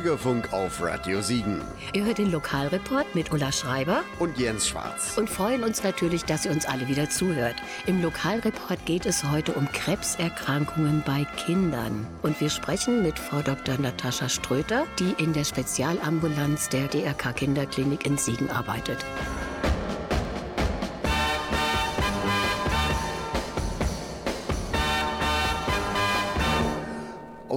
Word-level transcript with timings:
Bürgerfunk 0.00 0.54
auf 0.54 0.82
Radio 0.82 1.20
Siegen. 1.20 1.60
Ihr 1.92 2.06
hört 2.06 2.16
den 2.16 2.32
Lokalreport 2.32 3.14
mit 3.14 3.30
Ulla 3.32 3.52
Schreiber 3.52 4.02
und 4.18 4.38
Jens 4.38 4.66
Schwarz. 4.66 5.18
Und 5.18 5.28
freuen 5.28 5.62
uns 5.62 5.82
natürlich, 5.82 6.24
dass 6.24 6.46
ihr 6.46 6.52
uns 6.52 6.64
alle 6.64 6.88
wieder 6.88 7.10
zuhört. 7.10 7.56
Im 7.84 8.00
Lokalreport 8.00 8.86
geht 8.86 9.04
es 9.04 9.24
heute 9.24 9.52
um 9.52 9.70
Krebserkrankungen 9.72 11.02
bei 11.04 11.26
Kindern. 11.44 12.06
Und 12.22 12.40
wir 12.40 12.48
sprechen 12.48 13.02
mit 13.02 13.18
Frau 13.18 13.42
Dr. 13.42 13.76
Natascha 13.78 14.30
Ströter, 14.30 14.86
die 14.98 15.22
in 15.22 15.34
der 15.34 15.44
Spezialambulanz 15.44 16.70
der 16.70 16.88
DRK 16.88 17.34
Kinderklinik 17.34 18.06
in 18.06 18.16
Siegen 18.16 18.48
arbeitet. 18.48 19.04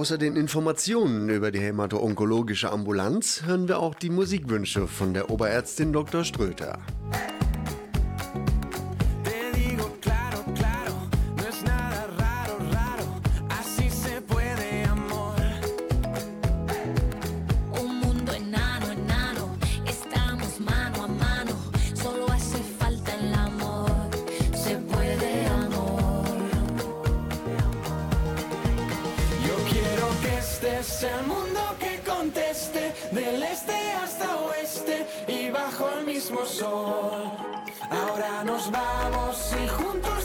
Außer 0.04 0.18
den 0.18 0.36
Informationen 0.36 1.30
über 1.30 1.50
die 1.50 1.60
hämato-onkologische 1.60 2.70
Ambulanz 2.70 3.44
hören 3.46 3.68
wir 3.68 3.78
auch 3.78 3.94
die 3.94 4.10
Musikwünsche 4.10 4.86
von 4.86 5.14
der 5.14 5.30
Oberärztin 5.30 5.94
Dr. 5.94 6.24
Ströter. 6.24 6.78
vamos 38.74 39.52
y 39.62 39.68
juntos. 39.68 40.23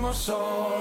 my 0.00 0.12
soul 0.12 0.77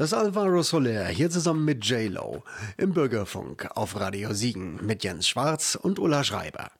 Das 0.00 0.14
Alvaro 0.14 0.62
Soler 0.62 1.08
hier 1.08 1.28
zusammen 1.28 1.66
mit 1.66 1.84
J-Lo 1.84 2.42
im 2.78 2.94
Bürgerfunk 2.94 3.68
auf 3.74 4.00
Radio 4.00 4.32
Siegen 4.32 4.78
mit 4.82 5.04
Jens 5.04 5.28
Schwarz 5.28 5.74
und 5.74 5.98
Ulla 5.98 6.24
Schreiber. 6.24 6.70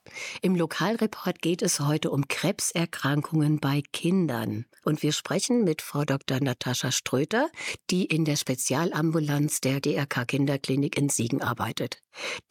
Im 0.40 0.56
Lokalreport 0.56 1.42
geht 1.42 1.60
es 1.60 1.80
heute 1.80 2.10
um 2.12 2.28
Krebserkrankungen 2.28 3.60
bei 3.60 3.82
Kindern. 3.92 4.64
Und 4.84 5.02
wir 5.02 5.12
sprechen 5.12 5.64
mit 5.64 5.82
Frau 5.82 6.06
Dr. 6.06 6.40
Natascha 6.40 6.92
Ströter, 6.92 7.50
die 7.90 8.06
in 8.06 8.24
der 8.24 8.36
Spezialambulanz 8.36 9.60
der 9.60 9.80
DRK 9.80 10.24
Kinderklinik 10.24 10.96
in 10.96 11.10
Siegen 11.10 11.42
arbeitet. 11.42 11.98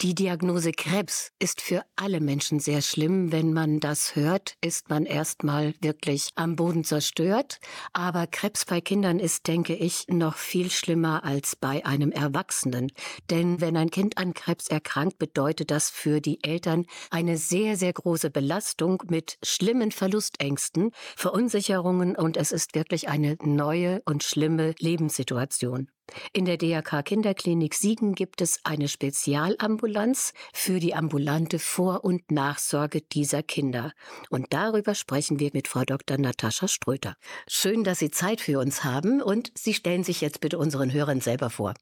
Die 0.01 0.15
Diagnose 0.15 0.71
Krebs 0.71 1.31
ist 1.39 1.61
für 1.61 1.83
alle 1.95 2.21
Menschen 2.21 2.59
sehr 2.59 2.81
schlimm. 2.81 3.31
Wenn 3.31 3.53
man 3.53 3.79
das 3.79 4.15
hört, 4.15 4.55
ist 4.61 4.89
man 4.89 5.05
erstmal 5.05 5.73
wirklich 5.81 6.29
am 6.35 6.55
Boden 6.55 6.83
zerstört. 6.83 7.59
Aber 7.93 8.27
Krebs 8.27 8.65
bei 8.65 8.81
Kindern 8.81 9.19
ist, 9.19 9.47
denke 9.47 9.75
ich, 9.75 10.05
noch 10.07 10.35
viel 10.35 10.71
schlimmer 10.71 11.23
als 11.23 11.55
bei 11.55 11.85
einem 11.85 12.11
Erwachsenen. 12.11 12.91
Denn 13.29 13.59
wenn 13.61 13.75
ein 13.75 13.91
Kind 13.91 14.17
an 14.17 14.33
Krebs 14.33 14.67
erkrankt, 14.67 15.19
bedeutet 15.19 15.71
das 15.71 15.89
für 15.89 16.21
die 16.21 16.43
Eltern 16.43 16.85
eine 17.09 17.37
sehr, 17.37 17.75
sehr 17.75 17.93
große 17.93 18.29
Belastung 18.29 19.03
mit 19.09 19.37
schlimmen 19.43 19.91
Verlustängsten, 19.91 20.91
Verunsicherungen 21.15 22.15
und 22.15 22.37
es 22.37 22.51
ist 22.51 22.75
wirklich 22.75 23.09
eine 23.09 23.37
neue 23.43 24.01
und 24.05 24.23
schlimme 24.23 24.75
Lebenssituation. 24.79 25.89
In 26.33 26.45
der 26.45 26.57
DRK 26.57 27.03
Kinderklinik 27.03 27.73
Siegen 27.73 28.15
gibt 28.15 28.41
es 28.41 28.59
eine 28.63 28.87
Spezialambulanz 28.87 30.33
für 30.53 30.79
die 30.79 30.95
ambulante 30.95 31.59
Vor- 31.59 32.03
und 32.03 32.31
Nachsorge 32.31 33.01
dieser 33.01 33.43
Kinder. 33.43 33.93
Und 34.29 34.47
darüber 34.51 34.95
sprechen 34.95 35.39
wir 35.39 35.51
mit 35.53 35.67
Frau 35.67 35.83
Dr. 35.83 36.17
Natascha 36.17 36.67
Ströter. 36.67 37.15
Schön, 37.47 37.83
dass 37.83 37.99
Sie 37.99 38.11
Zeit 38.11 38.41
für 38.41 38.59
uns 38.59 38.83
haben 38.83 39.21
und 39.21 39.51
Sie 39.55 39.73
stellen 39.73 40.03
sich 40.03 40.21
jetzt 40.21 40.41
bitte 40.41 40.57
unseren 40.57 40.91
Hörern 40.93 41.21
selber 41.21 41.49
vor. 41.49 41.73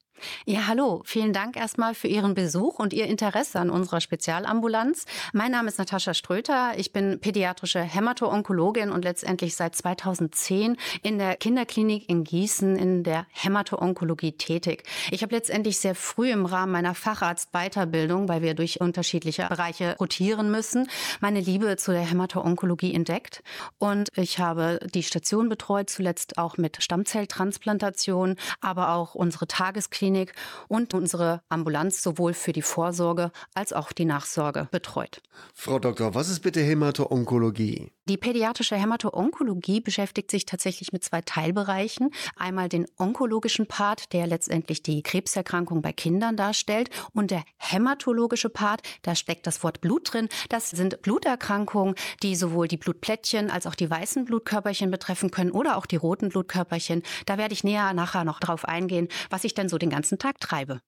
Ja, 0.44 0.66
hallo. 0.66 1.02
Vielen 1.04 1.32
Dank 1.32 1.56
erstmal 1.56 1.94
für 1.94 2.08
Ihren 2.08 2.34
Besuch 2.34 2.78
und 2.78 2.92
Ihr 2.92 3.06
Interesse 3.06 3.58
an 3.60 3.70
unserer 3.70 4.00
Spezialambulanz. 4.00 5.04
Mein 5.32 5.52
Name 5.52 5.68
ist 5.68 5.78
Natascha 5.78 6.14
Ströter. 6.14 6.72
Ich 6.76 6.92
bin 6.92 7.20
pädiatrische 7.20 7.80
Hämato-Onkologin 7.80 8.90
und 8.90 9.04
letztendlich 9.04 9.54
seit 9.56 9.74
2010 9.76 10.76
in 11.02 11.18
der 11.18 11.36
Kinderklinik 11.36 12.08
in 12.08 12.24
Gießen 12.24 12.76
in 12.76 13.04
der 13.04 13.26
Hämato-Onkologie 13.32 14.32
tätig. 14.32 14.84
Ich 15.10 15.22
habe 15.22 15.34
letztendlich 15.34 15.78
sehr 15.78 15.94
früh 15.94 16.30
im 16.30 16.46
Rahmen 16.46 16.72
meiner 16.72 16.94
Facharzt-Weiterbildung, 16.94 18.28
weil 18.28 18.42
wir 18.42 18.54
durch 18.54 18.80
unterschiedliche 18.80 19.46
Bereiche 19.48 19.96
rotieren 19.98 20.50
müssen, 20.50 20.88
meine 21.20 21.40
Liebe 21.40 21.76
zu 21.76 21.92
der 21.92 22.02
Hämato-Onkologie 22.02 22.94
entdeckt. 22.94 23.42
Und 23.78 24.08
ich 24.16 24.38
habe 24.38 24.80
die 24.94 25.02
Station 25.02 25.48
betreut, 25.48 25.90
zuletzt 25.90 26.38
auch 26.38 26.56
mit 26.56 26.82
Stammzelltransplantation, 26.82 28.36
aber 28.60 28.94
auch 28.94 29.14
unsere 29.14 29.46
Tagesklinik 29.46 30.07
Klinik 30.08 30.32
und 30.68 30.94
unsere 30.94 31.42
Ambulanz 31.50 32.02
sowohl 32.02 32.32
für 32.32 32.52
die 32.52 32.62
Vorsorge 32.62 33.30
als 33.54 33.74
auch 33.74 33.92
die 33.92 34.06
Nachsorge 34.06 34.68
betreut. 34.70 35.20
Frau 35.52 35.78
Doktor, 35.78 36.14
was 36.14 36.30
ist 36.30 36.40
bitte 36.40 36.60
Hämato-Onkologie? 36.60 37.92
Die 38.08 38.16
pädiatrische 38.16 38.76
Hämato-Onkologie 38.76 39.80
beschäftigt 39.80 40.30
sich 40.30 40.46
tatsächlich 40.46 40.94
mit 40.94 41.04
zwei 41.04 41.20
Teilbereichen. 41.20 42.08
Einmal 42.36 42.70
den 42.70 42.86
onkologischen 42.96 43.66
Part, 43.66 44.14
der 44.14 44.26
letztendlich 44.26 44.82
die 44.82 45.02
Krebserkrankung 45.02 45.82
bei 45.82 45.92
Kindern 45.92 46.34
darstellt, 46.34 46.88
und 47.12 47.30
der 47.30 47.42
hämatologische 47.58 48.48
Part, 48.48 48.80
da 49.02 49.14
steckt 49.14 49.46
das 49.46 49.62
Wort 49.62 49.82
Blut 49.82 50.14
drin. 50.14 50.30
Das 50.48 50.70
sind 50.70 51.02
Bluterkrankungen, 51.02 51.96
die 52.22 52.34
sowohl 52.34 52.66
die 52.66 52.78
Blutplättchen 52.78 53.50
als 53.50 53.66
auch 53.66 53.74
die 53.74 53.90
weißen 53.90 54.24
Blutkörperchen 54.24 54.90
betreffen 54.90 55.30
können 55.30 55.50
oder 55.50 55.76
auch 55.76 55.84
die 55.84 55.96
roten 55.96 56.30
Blutkörperchen. 56.30 57.02
Da 57.26 57.36
werde 57.36 57.52
ich 57.52 57.62
näher 57.62 57.92
nachher 57.92 58.24
noch 58.24 58.40
drauf 58.40 58.64
eingehen, 58.64 59.08
was 59.28 59.44
ich 59.44 59.52
denn 59.52 59.68
so 59.68 59.76
den 59.76 59.90
ganzen 59.90 59.97
Tag 60.18 60.38
treibe. 60.40 60.80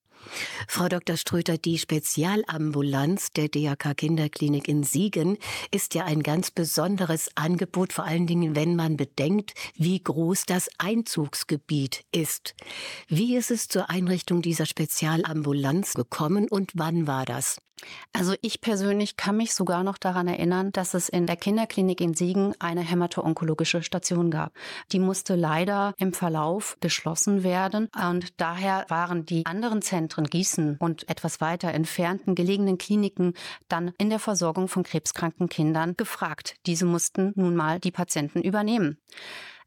Frau 0.68 0.88
Dr. 0.88 1.16
Ströter, 1.16 1.58
die 1.58 1.78
Spezialambulanz 1.78 3.30
der 3.32 3.48
DRK 3.48 3.94
Kinderklinik 3.94 4.68
in 4.68 4.82
Siegen 4.82 5.38
ist 5.70 5.94
ja 5.94 6.04
ein 6.04 6.22
ganz 6.22 6.50
besonderes 6.50 7.30
Angebot, 7.34 7.92
vor 7.92 8.04
allen 8.04 8.26
Dingen, 8.26 8.54
wenn 8.54 8.76
man 8.76 8.96
bedenkt, 8.96 9.54
wie 9.74 10.02
groß 10.02 10.44
das 10.46 10.68
Einzugsgebiet 10.78 12.04
ist. 12.12 12.54
Wie 13.08 13.36
ist 13.36 13.50
es 13.50 13.68
zur 13.68 13.90
Einrichtung 13.90 14.42
dieser 14.42 14.66
Spezialambulanz 14.66 15.94
gekommen 15.94 16.48
und 16.48 16.72
wann 16.74 17.06
war 17.06 17.24
das? 17.24 17.58
Also 18.12 18.34
ich 18.42 18.60
persönlich 18.60 19.16
kann 19.16 19.38
mich 19.38 19.54
sogar 19.54 19.84
noch 19.84 19.96
daran 19.96 20.28
erinnern, 20.28 20.70
dass 20.72 20.92
es 20.92 21.08
in 21.08 21.26
der 21.26 21.36
Kinderklinik 21.36 22.02
in 22.02 22.12
Siegen 22.12 22.54
eine 22.58 22.82
hämato-onkologische 22.82 23.82
Station 23.82 24.30
gab. 24.30 24.52
Die 24.92 24.98
musste 24.98 25.34
leider 25.34 25.94
im 25.96 26.12
Verlauf 26.12 26.76
geschlossen 26.80 27.42
werden 27.42 27.88
und 27.96 28.38
daher 28.38 28.84
waren 28.88 29.24
die 29.24 29.46
anderen 29.46 29.80
Zentren 29.80 30.09
Gießen 30.18 30.76
und 30.78 31.08
etwas 31.08 31.40
weiter 31.40 31.72
entfernten 31.72 32.34
gelegenen 32.34 32.78
Kliniken 32.78 33.34
dann 33.68 33.92
in 33.98 34.10
der 34.10 34.18
Versorgung 34.18 34.68
von 34.68 34.82
krebskranken 34.82 35.48
Kindern 35.48 35.96
gefragt. 35.96 36.56
Diese 36.66 36.84
mussten 36.84 37.32
nun 37.36 37.56
mal 37.56 37.80
die 37.80 37.90
Patienten 37.90 38.42
übernehmen. 38.42 38.98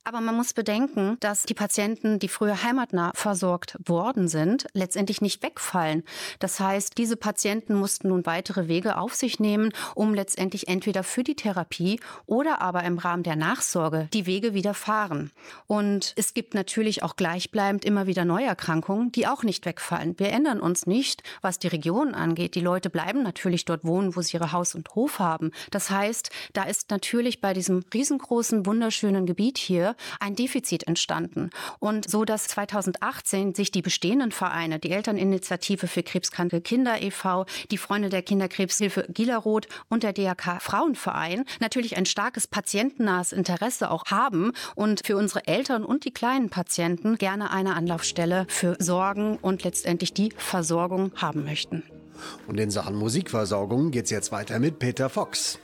Aber 0.05 0.19
man 0.19 0.35
muss 0.35 0.51
bedenken, 0.51 1.15
dass 1.21 1.44
die 1.44 1.53
Patienten, 1.53 2.19
die 2.19 2.27
früher 2.27 2.61
heimatnah 2.61 3.11
versorgt 3.15 3.77
worden 3.85 4.27
sind, 4.27 4.67
letztendlich 4.73 5.21
nicht 5.21 5.41
wegfallen. 5.44 6.03
Das 6.39 6.59
heißt, 6.59 6.97
diese 6.97 7.15
Patienten 7.15 7.73
mussten 7.73 8.09
nun 8.09 8.25
weitere 8.25 8.67
Wege 8.67 8.97
auf 8.97 9.15
sich 9.15 9.39
nehmen, 9.39 9.71
um 9.95 10.13
letztendlich 10.13 10.67
entweder 10.67 11.03
für 11.03 11.23
die 11.23 11.35
Therapie 11.35 12.01
oder 12.25 12.61
aber 12.61 12.83
im 12.83 12.97
Rahmen 12.97 13.23
der 13.23 13.38
Nachsorge 13.38 14.09
die 14.13 14.25
Wege 14.25 14.53
wieder 14.53 14.73
fahren. 14.73 15.31
Und 15.67 16.13
es 16.17 16.33
gibt 16.33 16.53
natürlich 16.53 17.01
auch 17.01 17.15
gleichbleibend 17.15 17.85
immer 17.85 18.06
wieder 18.06 18.25
Neuerkrankungen, 18.25 19.13
die 19.13 19.25
auch 19.25 19.44
nicht 19.44 19.65
wegfallen. 19.65 20.19
Wir 20.19 20.31
ändern 20.31 20.59
uns 20.59 20.85
nicht, 20.85 21.23
was 21.41 21.59
die 21.59 21.67
Region 21.67 22.13
angeht. 22.13 22.56
Die 22.56 22.61
Leute 22.61 22.89
bleiben 22.89 23.23
natürlich 23.23 23.63
dort 23.63 23.85
wohnen, 23.85 24.17
wo 24.17 24.21
sie 24.21 24.35
ihre 24.35 24.51
Haus 24.51 24.75
und 24.75 24.95
Hof 24.95 25.19
haben. 25.19 25.51
Das 25.71 25.89
heißt, 25.89 26.29
da 26.51 26.63
ist 26.63 26.91
natürlich 26.91 27.39
bei 27.39 27.53
diesem 27.53 27.85
riesengroßen, 27.94 28.65
wunderschönen 28.65 29.25
Gebiet 29.25 29.57
hier 29.57 29.93
ein 30.19 30.36
Defizit 30.36 30.88
entstanden. 30.88 31.50
Und 31.80 32.10
so, 32.10 32.25
dass 32.25 32.48
2018 32.48 33.56
sich 33.56 33.72
die 33.72 33.81
bestehenden 33.81 34.31
Vereine, 34.31 34.80
die 34.80 34.92
Elterninitiative 34.92 35.88
für 35.88 36.04
krebskranke 36.04 36.62
Kinder 36.62 37.01
e.V., 37.01 37.45
die 37.72 37.78
Freunde 37.78 38.10
der 38.10 38.22
Kinderkrebshilfe 38.22 39.07
Gilaroth 39.10 39.68
und 39.90 40.04
der 40.04 40.13
DRK 40.13 40.62
Frauenverein 40.62 41.45
natürlich 41.60 41.98
ein 41.98 42.06
starkes 42.06 42.48
patientennahes 42.48 43.34
Interesse 43.34 43.92
auch 43.92 44.06
haben 44.07 44.51
und 44.75 45.06
für 45.06 45.18
unsere 45.18 45.48
Eltern 45.48 45.84
und 45.84 46.06
die 46.06 46.12
kleinen 46.12 46.50
Patienten 46.50 47.18
gerne 47.18 47.51
eine 47.51 47.75
Anlaufstelle 47.75 48.45
für 48.50 48.75
Sorgen 48.80 49.38
und 49.38 49.63
letztendlich 49.63 50.13
die 50.13 50.34
Versorgung 50.38 51.12
haben 51.16 51.44
möchten. 51.44 51.84
Und 52.48 52.60
in 52.60 52.72
Sachen 52.72 52.95
Musikversorgung 52.95 53.92
geht's 53.92 54.12
jetzt 54.12 54.31
weiter 54.31 54.60
mit 54.60 54.80
Peter 54.80 55.10
Fox. 55.10 55.60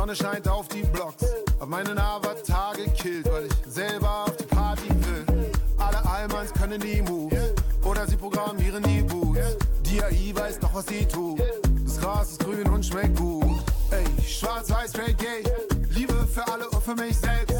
Sonne 0.00 0.16
scheint 0.16 0.48
auf 0.48 0.66
die 0.68 0.82
Blocks. 0.82 1.24
Hab 1.60 1.68
meinen 1.68 1.98
Avatar 1.98 2.72
gekillt, 2.74 3.30
weil 3.30 3.46
ich 3.46 3.72
selber 3.72 4.24
auf 4.24 4.36
die 4.36 4.44
Party 4.44 4.88
will. 4.88 5.52
Alle 5.78 6.04
Allmanns 6.04 6.52
können 6.54 6.80
die 6.80 7.02
Moves. 7.02 7.52
Oder 7.84 8.06
sie 8.06 8.16
programmieren 8.16 8.82
die 8.84 9.02
Boots. 9.02 9.58
Die 9.82 10.02
AI 10.02 10.32
weiß 10.34 10.62
noch, 10.62 10.74
was 10.74 10.86
sie 10.86 11.04
tut. 11.06 11.42
Das 11.84 12.00
Gras 12.00 12.30
ist 12.30 12.44
grün 12.44 12.66
und 12.68 12.86
schmeckt 12.86 13.18
gut. 13.18 13.62
Ey, 13.90 14.04
schwarz, 14.26 14.70
weiß, 14.70 14.90
straight, 14.90 15.18
gay. 15.18 15.44
Liebe 15.90 16.14
für 16.26 16.46
alle 16.50 16.68
und 16.70 16.82
für 16.82 16.94
mich 16.94 17.16
selbst. 17.16 17.56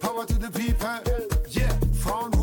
Power 0.00 0.26
to 0.26 0.34
the 0.34 0.50
people. 0.50 0.88
Yeah, 1.50 1.68
Frauen 2.02 2.33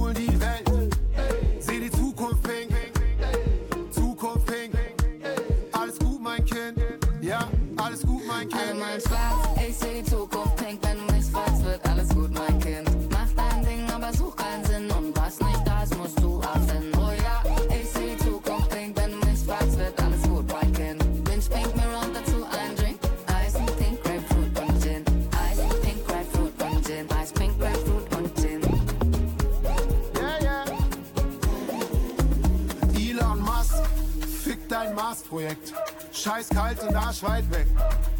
Mars-Projekt. 35.12 35.74
Scheiß 36.14 36.48
kalt 36.50 36.82
und 36.84 36.96
arschweit 36.96 37.44
weg. 37.52 37.68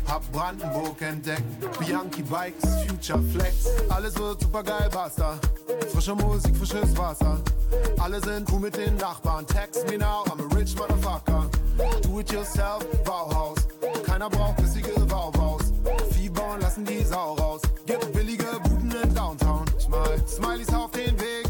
Hab 0.10 0.30
Brandenburg 0.34 1.02
entdeckt. 1.02 1.42
Bianchi 1.80 2.22
Bikes, 2.22 2.66
Future 2.86 3.24
Flex. 3.32 3.68
Alles 3.88 4.18
wird 4.20 4.42
super 4.42 4.62
geil, 4.62 4.90
basta. 4.92 5.40
Frische 5.94 6.16
Musik, 6.16 6.54
frisches 6.58 6.98
Wasser. 6.98 7.40
Alle 7.98 8.20
sind 8.20 8.52
cool 8.52 8.60
mit 8.60 8.76
den 8.76 8.98
Nachbarn. 8.98 9.48
Text 9.48 9.90
me 9.90 9.98
now, 9.98 10.26
I'm 10.26 10.42
a 10.42 10.56
rich 10.56 10.76
motherfucker. 10.76 11.50
Do 12.02 12.20
it 12.20 12.30
yourself, 12.30 12.86
Bauhaus. 13.06 13.60
Keiner 14.06 14.30
braucht 14.30 14.58
bissige 14.58 14.92
Bauhaus. 15.06 15.72
Vieh 16.12 16.30
bauen 16.30 16.60
lassen 16.60 16.84
die 16.84 17.06
Sau 17.06 17.36
raus. 17.36 17.62
Gibt 17.86 18.12
billige 18.12 18.60
Buden 18.64 18.92
in 19.02 19.16
Downtown. 19.16 19.64
Smileys 20.28 20.74
auf 20.74 20.92
den 20.92 21.18
Weg, 21.20 21.41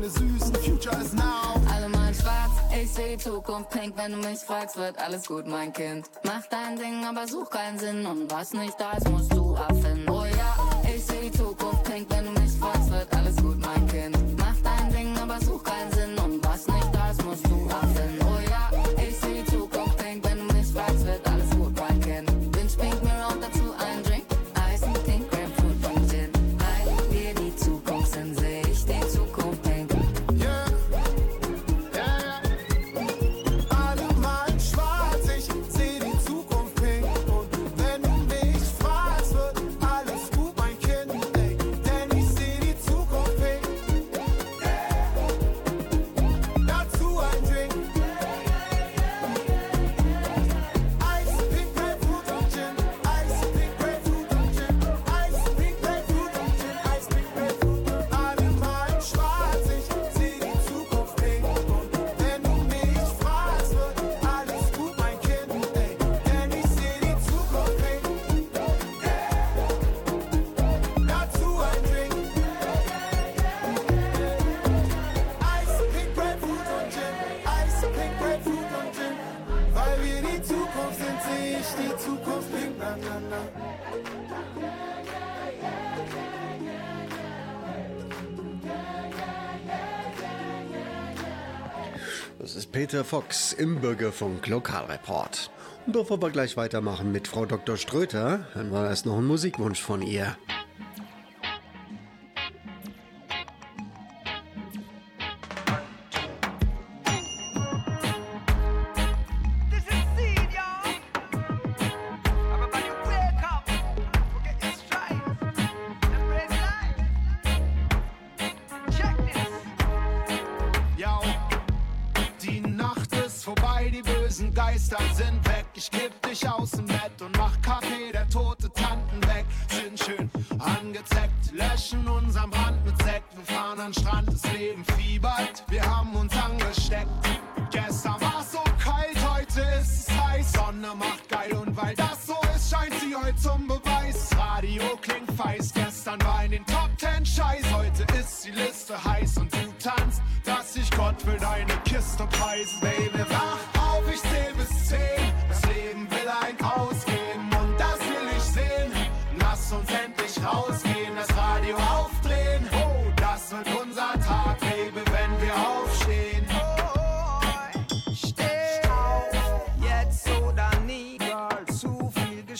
meine 0.00 0.10
süßen 0.10 0.54
Future 0.54 0.96
is 1.02 1.12
now. 1.12 1.60
Alle 1.74 1.88
mal 1.88 2.14
schwarz, 2.14 2.52
ich 2.74 2.90
seh 2.90 3.18
Zukunft 3.18 3.70
pink. 3.70 3.94
Wenn 3.96 4.12
du 4.12 4.18
mich 4.18 4.38
fragst, 4.38 4.76
wird 4.76 4.98
alles 4.98 5.26
gut, 5.26 5.46
mein 5.46 5.72
Kind. 5.72 6.06
Mach 6.24 6.46
dein 6.50 6.76
Ding, 6.76 7.04
aber 7.04 7.28
such 7.28 7.50
keinen 7.50 7.78
Sinn. 7.78 8.06
Und 8.06 8.30
was 8.30 8.54
nicht 8.54 8.80
da 8.80 8.92
ist, 8.92 9.08
musst 9.10 9.32
du 9.34 9.54
abfinden. 9.56 10.08
Oh 10.08 10.24
ja, 10.24 10.54
ich 10.94 11.04
seh 11.04 11.30
Zukunft 11.30 11.84
pink. 11.84 12.06
Wenn 12.10 12.24
du 12.26 12.40
mich 12.40 12.52
fragst, 12.52 12.90
wird 12.90 13.14
alles 13.14 13.36
gut, 13.36 13.58
mein 13.58 13.86
Kind. 13.88 14.16
Mach 14.38 14.56
dein 14.62 14.90
Ding, 14.90 15.18
aber 15.18 15.38
such 15.40 15.62
keinen 15.62 15.89
Sinn. 15.89 15.89
Peter 92.72 93.04
Fox 93.04 93.52
im 93.52 93.80
Bürgerfunk 93.80 94.46
Lokalreport. 94.46 95.50
Und 95.86 95.92
bevor 95.92 96.22
wir 96.22 96.30
gleich 96.30 96.56
weitermachen 96.56 97.10
mit 97.10 97.26
Frau 97.26 97.44
Dr. 97.44 97.76
Ströter, 97.76 98.46
dann 98.54 98.70
war 98.70 98.88
erst 98.88 99.06
noch 99.06 99.18
ein 99.18 99.26
Musikwunsch 99.26 99.80
von 99.80 100.02
ihr. 100.02 100.36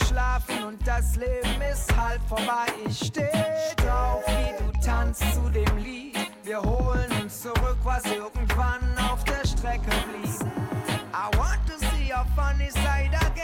geschlafen 0.01 0.65
und 0.67 0.87
das 0.87 1.17
Leben 1.17 1.61
ist 1.73 1.95
halb 1.97 2.21
vorbei. 2.29 2.67
Ich 2.87 3.07
steh 3.07 3.29
drauf, 3.77 4.23
wie 4.27 4.65
du 4.65 4.81
tanzt 4.85 5.23
zu 5.35 5.49
dem 5.51 5.77
Lied. 5.79 6.17
Wir 6.43 6.61
holen 6.61 7.11
uns 7.23 7.43
zurück, 7.43 7.79
was 7.85 8.05
irgendwann 8.07 8.81
auf 9.11 9.23
der 9.25 9.47
Strecke 9.47 9.91
blieb. 10.11 10.21
I 11.13 11.37
want 11.37 11.61
to 11.67 11.79
see 11.79 12.11
your 12.11 12.25
funny 12.35 12.71
side 12.71 13.15
again. 13.15 13.40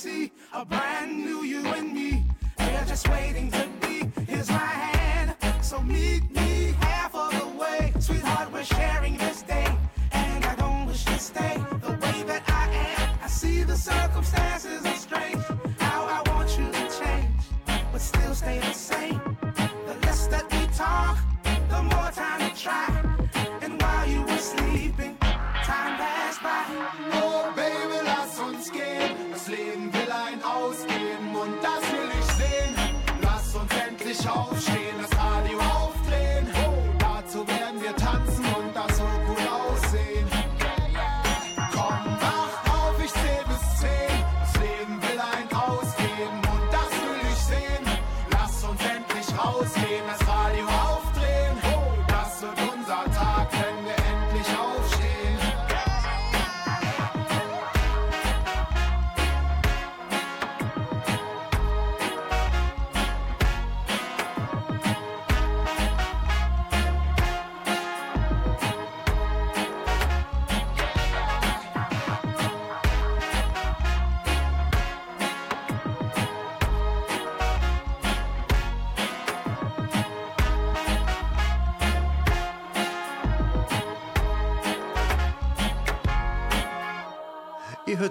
see 0.00 0.32
a 0.54 0.64
brand 0.64 1.12
new 1.26 1.42
you 1.42 1.62
and 1.74 1.92
me. 1.92 2.24
They're 2.56 2.86
just 2.86 3.06
waiting 3.06 3.50
to 3.50 3.69
show. 34.22 34.79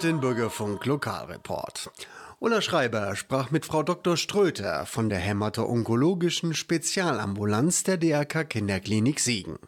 den 0.03 0.20
Bürgerfunk 0.20 0.86
Lokalreport. 0.86 1.91
Ulla 2.39 2.62
Schreiber 2.62 3.15
sprach 3.15 3.51
mit 3.51 3.65
Frau 3.65 3.84
Dr. 3.84 4.18
Ströter 4.18 4.86
von 4.86 5.10
der 5.10 5.20
Hämato-Onkologischen 5.20 6.53
Spezialambulanz 6.53 7.84
der 7.84 7.98
DRK 7.98 8.50
Kinderklinik 8.50 9.20
Siegen. 9.20 9.60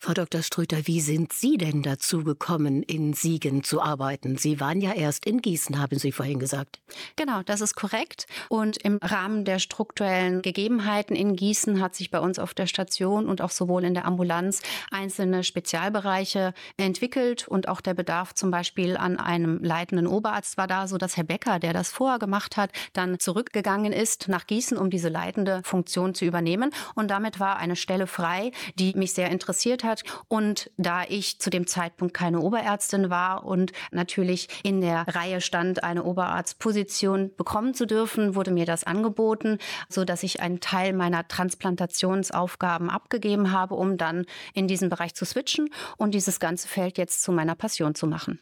Frau 0.00 0.14
Dr. 0.14 0.42
Ströter, 0.42 0.86
wie 0.86 1.00
sind 1.00 1.32
Sie 1.32 1.58
denn 1.58 1.82
dazu 1.82 2.24
gekommen, 2.24 2.82
in 2.82 3.12
Siegen 3.12 3.62
zu 3.62 3.82
arbeiten? 3.82 4.38
Sie 4.38 4.58
waren 4.58 4.80
ja 4.80 4.92
erst 4.92 5.26
in 5.26 5.42
Gießen, 5.42 5.78
haben 5.78 5.98
Sie 5.98 6.10
vorhin 6.10 6.38
gesagt. 6.38 6.80
Genau, 7.16 7.42
das 7.42 7.60
ist 7.60 7.74
korrekt. 7.74 8.26
Und 8.48 8.78
im 8.78 8.98
Rahmen 9.02 9.44
der 9.44 9.58
strukturellen 9.58 10.42
Gegebenheiten 10.42 11.14
in 11.14 11.36
Gießen 11.36 11.82
hat 11.82 11.94
sich 11.94 12.10
bei 12.10 12.18
uns 12.18 12.38
auf 12.38 12.54
der 12.54 12.66
Station 12.66 13.28
und 13.28 13.42
auch 13.42 13.50
sowohl 13.50 13.84
in 13.84 13.94
der 13.94 14.06
Ambulanz 14.06 14.62
einzelne 14.90 15.44
Spezialbereiche 15.44 16.54
entwickelt 16.76 17.46
und 17.46 17.68
auch 17.68 17.80
der 17.80 17.94
Bedarf 17.94 18.34
zum 18.34 18.50
Beispiel 18.50 18.96
an 18.96 19.18
einem 19.18 19.62
leitenden 19.62 20.06
Oberarzt 20.06 20.56
war 20.56 20.66
da, 20.66 20.88
so 20.88 20.96
dass 20.96 21.16
Herr 21.16 21.24
Becker, 21.24 21.58
der 21.58 21.72
das 21.72 21.90
vorher 21.90 22.18
gemacht 22.18 22.56
hat, 22.56 22.70
dann 22.94 23.18
zurückgegangen 23.18 23.92
ist 23.92 24.28
nach 24.28 24.46
Gießen, 24.46 24.78
um 24.78 24.88
diese 24.88 25.10
leitende 25.10 25.60
Funktion 25.62 26.14
zu 26.14 26.24
übernehmen. 26.24 26.70
Und 26.94 27.10
damit 27.10 27.38
war 27.38 27.58
eine 27.58 27.76
Stelle 27.76 28.06
frei, 28.06 28.52
die 28.78 28.94
mich 28.94 29.12
sehr 29.12 29.30
interessiert 29.30 29.49
interessiert 29.50 29.82
hat. 29.82 30.04
Und 30.28 30.70
da 30.76 31.02
ich 31.08 31.40
zu 31.40 31.50
dem 31.50 31.66
Zeitpunkt 31.66 32.14
keine 32.14 32.40
Oberärztin 32.40 33.10
war 33.10 33.44
und 33.44 33.72
natürlich 33.90 34.48
in 34.62 34.80
der 34.80 35.06
Reihe 35.08 35.40
stand, 35.40 35.82
eine 35.82 36.04
Oberarztposition 36.04 37.34
bekommen 37.36 37.74
zu 37.74 37.86
dürfen, 37.86 38.36
wurde 38.36 38.52
mir 38.52 38.64
das 38.64 38.84
angeboten, 38.84 39.58
so 39.88 40.04
dass 40.04 40.22
ich 40.22 40.40
einen 40.40 40.60
Teil 40.60 40.92
meiner 40.92 41.26
Transplantationsaufgaben 41.26 42.90
abgegeben 42.90 43.50
habe, 43.50 43.74
um 43.74 43.96
dann 43.96 44.24
in 44.54 44.68
diesen 44.68 44.88
Bereich 44.88 45.14
zu 45.14 45.24
switchen 45.24 45.68
und 45.96 46.14
dieses 46.14 46.38
ganze 46.38 46.68
Feld 46.68 46.96
jetzt 46.96 47.22
zu 47.22 47.32
meiner 47.32 47.56
Passion 47.56 47.96
zu 47.96 48.06
machen. 48.06 48.38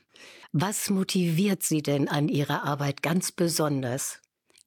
Was 0.53 0.91
motiviert 0.91 1.63
Sie 1.63 1.83
denn 1.83 2.09
an 2.09 2.29
Ihrer 2.29 2.65
Arbeit 2.65 3.03
ganz 3.03 3.33
besonders? 3.33 4.21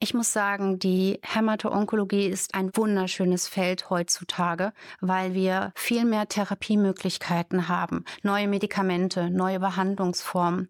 Ich 0.03 0.15
muss 0.15 0.33
sagen, 0.33 0.79
die 0.79 1.19
Hämato-Onkologie 1.21 2.25
ist 2.25 2.55
ein 2.55 2.71
wunderschönes 2.73 3.47
Feld 3.47 3.91
heutzutage, 3.91 4.73
weil 4.99 5.35
wir 5.35 5.73
viel 5.75 6.05
mehr 6.05 6.27
Therapiemöglichkeiten 6.27 7.67
haben, 7.67 8.03
neue 8.23 8.47
Medikamente, 8.47 9.29
neue 9.29 9.59
Behandlungsformen. 9.59 10.69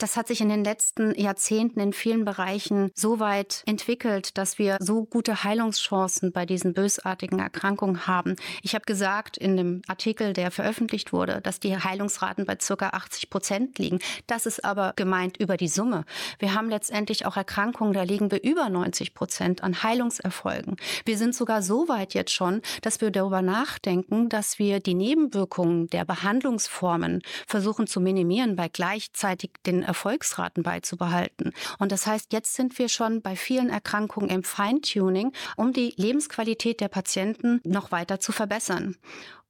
Das 0.00 0.16
hat 0.16 0.28
sich 0.28 0.40
in 0.40 0.48
den 0.48 0.64
letzten 0.64 1.14
Jahrzehnten 1.14 1.78
in 1.78 1.92
vielen 1.92 2.24
Bereichen 2.24 2.90
so 2.94 3.20
weit 3.20 3.62
entwickelt, 3.66 4.38
dass 4.38 4.58
wir 4.58 4.78
so 4.80 5.04
gute 5.04 5.44
Heilungschancen 5.44 6.32
bei 6.32 6.46
diesen 6.46 6.72
bösartigen 6.72 7.38
Erkrankungen 7.38 8.06
haben. 8.06 8.36
Ich 8.62 8.74
habe 8.74 8.86
gesagt 8.86 9.36
in 9.36 9.58
dem 9.58 9.82
Artikel, 9.88 10.32
der 10.32 10.50
veröffentlicht 10.50 11.12
wurde, 11.12 11.42
dass 11.42 11.60
die 11.60 11.76
Heilungsraten 11.76 12.46
bei 12.46 12.56
circa 12.58 12.88
80 12.88 13.28
Prozent 13.28 13.78
liegen. 13.78 13.98
Das 14.26 14.46
ist 14.46 14.64
aber 14.64 14.94
gemeint 14.96 15.36
über 15.36 15.58
die 15.58 15.68
Summe. 15.68 16.06
Wir 16.38 16.54
haben 16.54 16.70
letztendlich 16.70 17.26
auch 17.26 17.36
Erkrankungen, 17.36 17.92
da 17.92 18.02
liegen 18.02 18.30
wir 18.30 18.42
über 18.42 18.69
90 18.70 19.14
Prozent 19.14 19.62
an 19.62 19.82
Heilungserfolgen. 19.82 20.76
Wir 21.04 21.18
sind 21.18 21.34
sogar 21.34 21.62
so 21.62 21.88
weit 21.88 22.14
jetzt 22.14 22.32
schon, 22.32 22.62
dass 22.82 23.00
wir 23.00 23.10
darüber 23.10 23.42
nachdenken, 23.42 24.28
dass 24.28 24.58
wir 24.58 24.80
die 24.80 24.94
Nebenwirkungen 24.94 25.88
der 25.88 26.04
Behandlungsformen 26.04 27.22
versuchen 27.46 27.86
zu 27.86 28.00
minimieren, 28.00 28.56
bei 28.56 28.68
gleichzeitig 28.68 29.50
den 29.66 29.82
Erfolgsraten 29.82 30.62
beizubehalten. 30.62 31.52
Und 31.78 31.92
das 31.92 32.06
heißt, 32.06 32.32
jetzt 32.32 32.54
sind 32.54 32.78
wir 32.78 32.88
schon 32.88 33.22
bei 33.22 33.36
vielen 33.36 33.70
Erkrankungen 33.70 34.30
im 34.30 34.42
Feintuning, 34.42 35.32
um 35.56 35.72
die 35.72 35.92
Lebensqualität 35.96 36.80
der 36.80 36.88
Patienten 36.88 37.60
noch 37.64 37.92
weiter 37.92 38.20
zu 38.20 38.32
verbessern. 38.32 38.96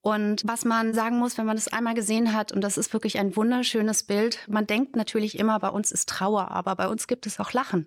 Und 0.02 0.42
was 0.46 0.64
man 0.64 0.94
sagen 0.94 1.18
muss, 1.18 1.36
wenn 1.36 1.44
man 1.44 1.56
das 1.56 1.68
einmal 1.68 1.94
gesehen 1.94 2.32
hat, 2.32 2.52
und 2.52 2.62
das 2.62 2.78
ist 2.78 2.92
wirklich 2.94 3.18
ein 3.18 3.36
wunderschönes 3.36 4.04
Bild, 4.04 4.38
man 4.48 4.66
denkt 4.66 4.96
natürlich 4.96 5.38
immer, 5.38 5.58
bei 5.60 5.68
uns 5.68 5.92
ist 5.92 6.08
Trauer, 6.08 6.50
aber 6.50 6.74
bei 6.74 6.88
uns 6.88 7.06
gibt 7.06 7.26
es 7.26 7.38
auch 7.38 7.52
Lachen. 7.52 7.86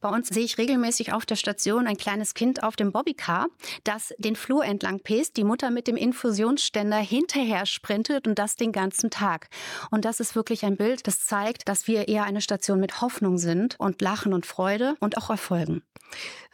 Bei 0.00 0.10
uns 0.10 0.28
sehe 0.28 0.44
ich 0.44 0.58
regelmäßig 0.58 1.14
auf 1.14 1.24
der 1.24 1.36
Station 1.36 1.86
ein 1.86 1.96
kleines 1.96 2.34
Kind 2.34 2.62
auf 2.62 2.76
dem 2.76 2.92
Bobbycar, 2.92 3.46
das 3.84 4.12
den 4.18 4.36
Flur 4.36 4.64
entlang 4.66 5.00
pest, 5.00 5.38
die 5.38 5.44
Mutter 5.44 5.70
mit 5.70 5.86
dem 5.86 5.96
Infusionsständer 5.96 6.98
hinterher 6.98 7.64
sprintet 7.64 8.26
und 8.28 8.38
das 8.38 8.56
den 8.56 8.72
ganzen 8.72 9.08
Tag. 9.10 9.48
Und 9.90 10.04
das 10.04 10.20
ist 10.20 10.36
wirklich 10.36 10.64
ein 10.66 10.76
Bild, 10.76 11.06
das 11.06 11.24
zeigt, 11.24 11.68
dass 11.68 11.86
wir 11.86 12.08
eher 12.08 12.24
eine 12.24 12.42
Station 12.42 12.80
mit 12.80 13.00
Hoffnung 13.00 13.38
sind 13.38 13.76
und 13.80 14.02
Lachen 14.02 14.34
und 14.34 14.44
Freude 14.44 14.96
und 15.00 15.16
auch 15.16 15.30
Erfolgen. 15.30 15.82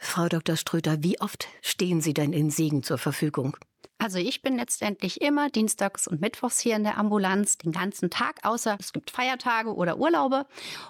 Frau 0.04 0.28
Dr. 0.28 0.56
Ströter, 0.56 1.02
wie 1.02 1.20
oft 1.20 1.48
stehen 1.62 2.00
Sie 2.00 2.12
denn 2.12 2.32
in 2.32 2.50
Siegen 2.50 2.82
zur 2.82 2.98
Verfügung? 2.98 3.56
Also 4.02 4.18
ich 4.18 4.42
bin 4.42 4.56
letztendlich 4.56 5.20
immer 5.20 5.48
dienstags 5.48 6.08
und 6.08 6.20
mittwochs 6.20 6.58
hier 6.58 6.74
in 6.74 6.82
der 6.82 6.98
Ambulanz 6.98 7.58
den 7.58 7.70
ganzen 7.70 8.10
Tag, 8.10 8.40
außer 8.42 8.76
es 8.80 8.92
gibt 8.92 9.12
Feiertage 9.12 9.72
oder 9.72 9.96
Urlaube. 9.96 10.44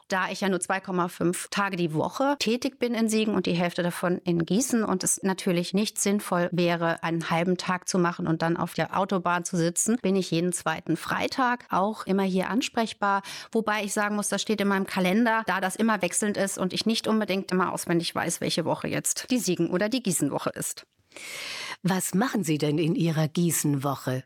Da 0.09 0.31
ich 0.31 0.41
ja 0.41 0.49
nur 0.49 0.61
2,5 0.61 1.51
Tage 1.51 1.77
die 1.77 1.93
Woche 1.93 2.37
tätig 2.39 2.79
bin 2.79 2.95
in 2.95 3.11
Siegen 3.11 3.35
und 3.35 3.45
die 3.45 3.53
Hälfte 3.53 3.83
davon 3.83 4.17
in 4.25 4.47
Gießen 4.47 4.83
und 4.83 5.05
es 5.05 5.23
natürlich 5.23 5.75
nicht 5.75 6.01
sinnvoll 6.01 6.49
wäre, 6.53 7.03
einen 7.03 7.29
halben 7.29 7.59
Tag 7.59 7.87
zu 7.87 7.99
machen 7.99 8.27
und 8.27 8.41
dann 8.41 8.57
auf 8.57 8.73
der 8.73 8.99
Autobahn 8.99 9.45
zu 9.45 9.59
sitzen, 9.59 9.99
bin 10.01 10.17
ich 10.17 10.31
jeden 10.31 10.55
zweiten 10.55 10.97
Freitag 10.97 11.67
auch 11.69 12.07
immer 12.07 12.23
hier 12.23 12.49
ansprechbar. 12.49 13.21
Wobei 13.51 13.85
ich 13.85 13.93
sagen 13.93 14.17
muss, 14.17 14.31
das 14.31 14.41
steht 14.41 14.63
in 14.63 14.69
meinem 14.69 14.87
Kalender, 14.87 15.43
da 15.45 15.61
das 15.61 15.77
immer 15.77 16.01
wechselnd 16.01 16.39
ist 16.39 16.57
und 16.57 16.73
ich 16.73 16.87
nicht 16.87 17.07
unbedingt 17.07 17.53
immer 17.53 17.75
auswendig 17.75 18.15
weiß, 18.15 18.41
welche 18.41 18.65
Woche 18.65 18.89
jetzt 18.89 19.02
die 19.31 19.39
Siegen- 19.39 19.71
oder 19.71 19.89
die 19.89 20.03
Gießenwoche 20.03 20.51
ist. 20.51 20.87
Was 21.83 22.15
machen 22.15 22.45
Sie 22.45 22.59
denn 22.59 22.79
in 22.79 22.95
Ihrer 22.95 23.29
Gießenwoche? 23.29 24.25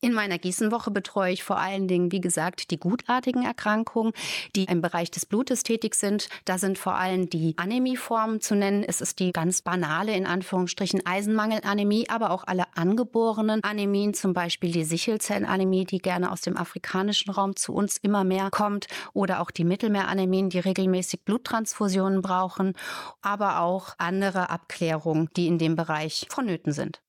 In 0.00 0.12
meiner 0.12 0.38
Gießenwoche 0.38 0.90
betreue 0.90 1.32
ich 1.32 1.44
vor 1.44 1.58
allen 1.58 1.88
Dingen, 1.88 2.12
wie 2.12 2.20
gesagt, 2.20 2.70
die 2.70 2.78
gutartigen 2.78 3.44
Erkrankungen, 3.44 4.12
die 4.54 4.64
im 4.64 4.82
Bereich 4.82 5.10
des 5.10 5.24
Blutes 5.24 5.62
tätig 5.62 5.94
sind. 5.94 6.28
Da 6.44 6.58
sind 6.58 6.76
vor 6.76 6.96
allem 6.96 7.30
die 7.30 7.54
Anämieformen 7.56 8.40
zu 8.40 8.54
nennen. 8.54 8.84
Es 8.86 9.00
ist 9.00 9.18
die 9.18 9.32
ganz 9.32 9.62
banale, 9.62 10.14
in 10.14 10.26
Anführungsstrichen, 10.26 11.06
Eisenmangelanämie, 11.06 12.10
aber 12.10 12.30
auch 12.30 12.44
alle 12.44 12.64
angeborenen 12.76 13.64
Anämien, 13.64 14.12
zum 14.12 14.34
Beispiel 14.34 14.72
die 14.72 14.84
Sichelzellanämie, 14.84 15.84
die 15.84 15.98
gerne 15.98 16.30
aus 16.30 16.42
dem 16.42 16.56
afrikanischen 16.56 17.30
Raum 17.30 17.56
zu 17.56 17.72
uns 17.72 17.96
immer 17.96 18.24
mehr 18.24 18.50
kommt, 18.50 18.86
oder 19.14 19.40
auch 19.40 19.50
die 19.50 19.64
Mittelmeeranämien, 19.64 20.50
die 20.50 20.58
regelmäßig 20.58 21.24
Bluttransfusionen 21.24 22.20
brauchen, 22.20 22.74
aber 23.22 23.60
auch 23.60 23.94
andere 23.98 24.50
Abklärungen, 24.50 25.30
die 25.36 25.46
in 25.46 25.58
dem 25.58 25.76
Bereich 25.76 26.26
vonnöten 26.28 26.72
sind. 26.72 27.03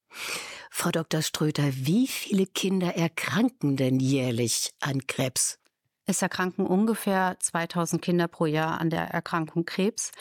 Frau 0.70 0.92
Dr. 0.92 1.22
Ströter, 1.22 1.72
wie 1.74 2.08
viele 2.08 2.46
Kinder 2.46 2.96
erkranken 2.96 3.78
denn 3.78 4.00
jährlich 4.00 4.74
an 4.80 5.08
Krebs? 5.08 5.58
Es 6.08 6.22
erkranken 6.22 6.68
ungefähr 6.68 7.36
2000 7.40 8.00
Kinder 8.00 8.28
pro 8.28 8.46
Jahr 8.46 8.80
an 8.80 8.92
der 8.92 9.06
Erkrankung 9.06 9.66
Krebs. 9.66 10.12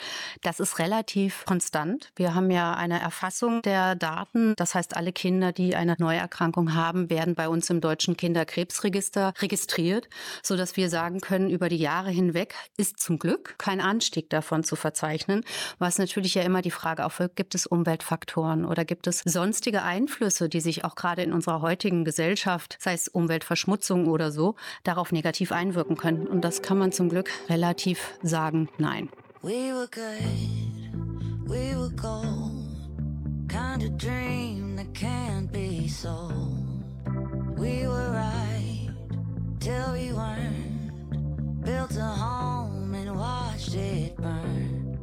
Das 0.41 0.59
ist 0.59 0.79
relativ 0.79 1.45
konstant. 1.45 2.11
Wir 2.15 2.33
haben 2.33 2.49
ja 2.49 2.73
eine 2.73 2.99
Erfassung 2.99 3.61
der 3.61 3.93
Daten. 3.93 4.55
Das 4.55 4.73
heißt, 4.73 4.97
alle 4.97 5.13
Kinder, 5.13 5.51
die 5.51 5.75
eine 5.75 5.95
Neuerkrankung 5.99 6.73
haben, 6.73 7.11
werden 7.11 7.35
bei 7.35 7.47
uns 7.47 7.69
im 7.69 7.81
deutschen 7.81 8.17
Kinderkrebsregister 8.17 9.33
registriert, 9.37 10.09
sodass 10.41 10.75
wir 10.75 10.89
sagen 10.89 11.21
können, 11.21 11.51
über 11.51 11.69
die 11.69 11.77
Jahre 11.77 12.09
hinweg 12.09 12.55
ist 12.77 12.99
zum 12.99 13.19
Glück 13.19 13.53
kein 13.59 13.79
Anstieg 13.79 14.31
davon 14.31 14.63
zu 14.63 14.75
verzeichnen. 14.75 15.43
Was 15.77 15.99
natürlich 15.99 16.33
ja 16.33 16.41
immer 16.41 16.63
die 16.63 16.71
Frage 16.71 17.05
aufwirkt, 17.05 17.35
gibt 17.35 17.53
es 17.53 17.67
Umweltfaktoren 17.67 18.65
oder 18.65 18.85
gibt 18.85 19.05
es 19.05 19.19
sonstige 19.19 19.83
Einflüsse, 19.83 20.49
die 20.49 20.61
sich 20.61 20.83
auch 20.83 20.95
gerade 20.95 21.21
in 21.21 21.31
unserer 21.31 21.61
heutigen 21.61 22.05
Gesellschaft, 22.05 22.77
sei 22.79 22.93
es 22.93 23.07
Umweltverschmutzung 23.07 24.07
oder 24.07 24.31
so, 24.31 24.55
darauf 24.83 25.11
negativ 25.11 25.51
einwirken 25.51 25.74
einwirken 25.75 25.97
können. 25.97 26.27
Und 26.27 26.41
das 26.41 26.61
kann 26.61 26.77
man 26.77 26.91
zum 26.91 27.09
Glück 27.09 27.29
relativ 27.49 28.17
sagen, 28.23 28.69
nein. 28.77 29.09
We 29.41 29.71
were 29.73 29.87
good, 29.91 31.47
we 31.47 31.75
were 31.75 31.91
gold, 31.91 32.65
kind 33.47 33.83
of 33.83 33.97
dream 33.97 34.75
that 34.77 34.93
can't 34.93 35.51
be 35.51 35.87
sold. 35.87 36.33
We 37.57 37.87
were 37.87 38.11
right 38.11 38.89
till 39.59 39.93
we 39.93 40.11
weren't, 40.13 41.63
built 41.63 41.95
a 41.97 42.15
home 42.15 42.95
and 42.95 43.15
watched 43.15 43.75
it 43.75 44.15
burn. 44.17 44.97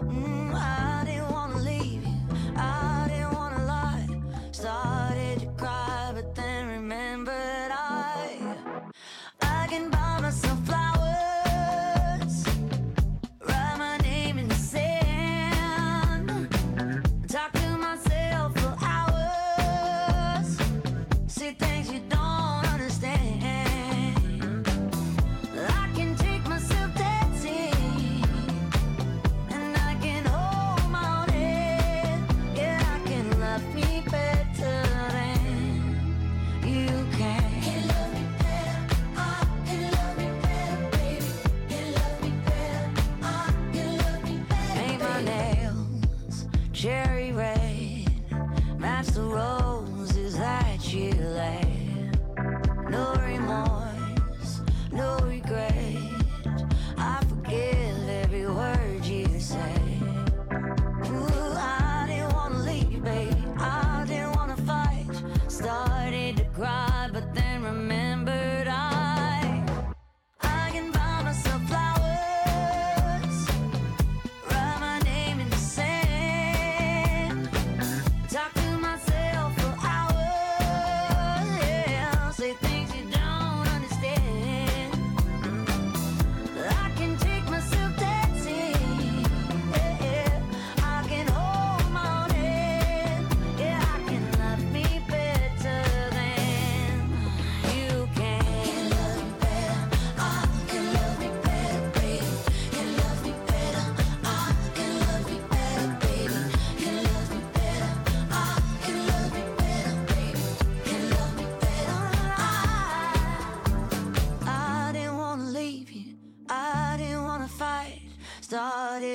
Mm, 0.00 0.54
I 0.54 1.04
didn't 1.04 1.30
wanna 1.30 1.58
leave 1.58 2.02
you, 2.02 2.16
I 2.56 3.08
didn't 3.08 3.34
wanna 3.34 3.64
lie, 3.66 4.08
started 4.52 4.95
I 9.66 9.68
can 9.68 10.05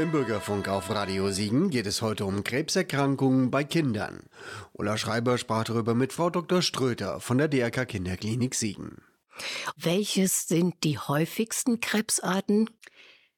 Im 0.00 0.12
Bürgerfunk 0.12 0.66
auf 0.66 0.88
Radio 0.88 1.30
Siegen 1.30 1.68
geht 1.68 1.86
es 1.86 2.00
heute 2.00 2.24
um 2.24 2.42
Krebserkrankungen 2.42 3.50
bei 3.50 3.64
Kindern. 3.64 4.30
Ulla 4.72 4.96
Schreiber 4.96 5.36
sprach 5.36 5.64
darüber 5.64 5.94
mit 5.94 6.14
Frau 6.14 6.30
Dr. 6.30 6.62
Ströter 6.62 7.20
von 7.20 7.36
der 7.36 7.48
DRK 7.48 7.84
Kinderklinik 7.84 8.54
Siegen. 8.54 9.02
Welches 9.76 10.48
sind 10.48 10.84
die 10.84 10.96
häufigsten 10.96 11.80
Krebsarten? 11.80 12.70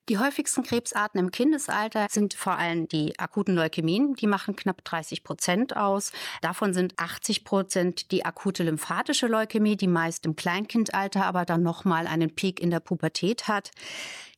Die 0.09 0.19
häufigsten 0.19 0.63
Krebsarten 0.63 1.19
im 1.19 1.33
Kindesalter 1.33 2.07
sind 2.09 2.35
vor 2.35 2.59
allem 2.59 2.87
die 2.87 3.19
akuten 3.19 3.57
Leukämien. 3.57 4.15
Die 4.15 4.29
machen 4.29 4.55
knapp 4.55 4.85
30 4.85 5.25
Prozent 5.25 5.77
aus. 5.77 6.13
Davon 6.43 6.75
sind 6.75 6.95
80 6.97 7.45
Prozent 7.45 8.13
die 8.13 8.25
akute 8.25 8.63
lymphatische 8.63 9.27
Leukämie, 9.27 9.77
die 9.77 9.89
meist 9.89 10.27
im 10.27 10.37
Kleinkindalter 10.37 11.25
aber 11.25 11.45
dann 11.45 11.65
nochmal 11.65 12.07
einen 12.07 12.33
Peak 12.35 12.61
in 12.61 12.71
der 12.71 12.81
Pubertät 12.81 13.49
hat. 13.49 13.73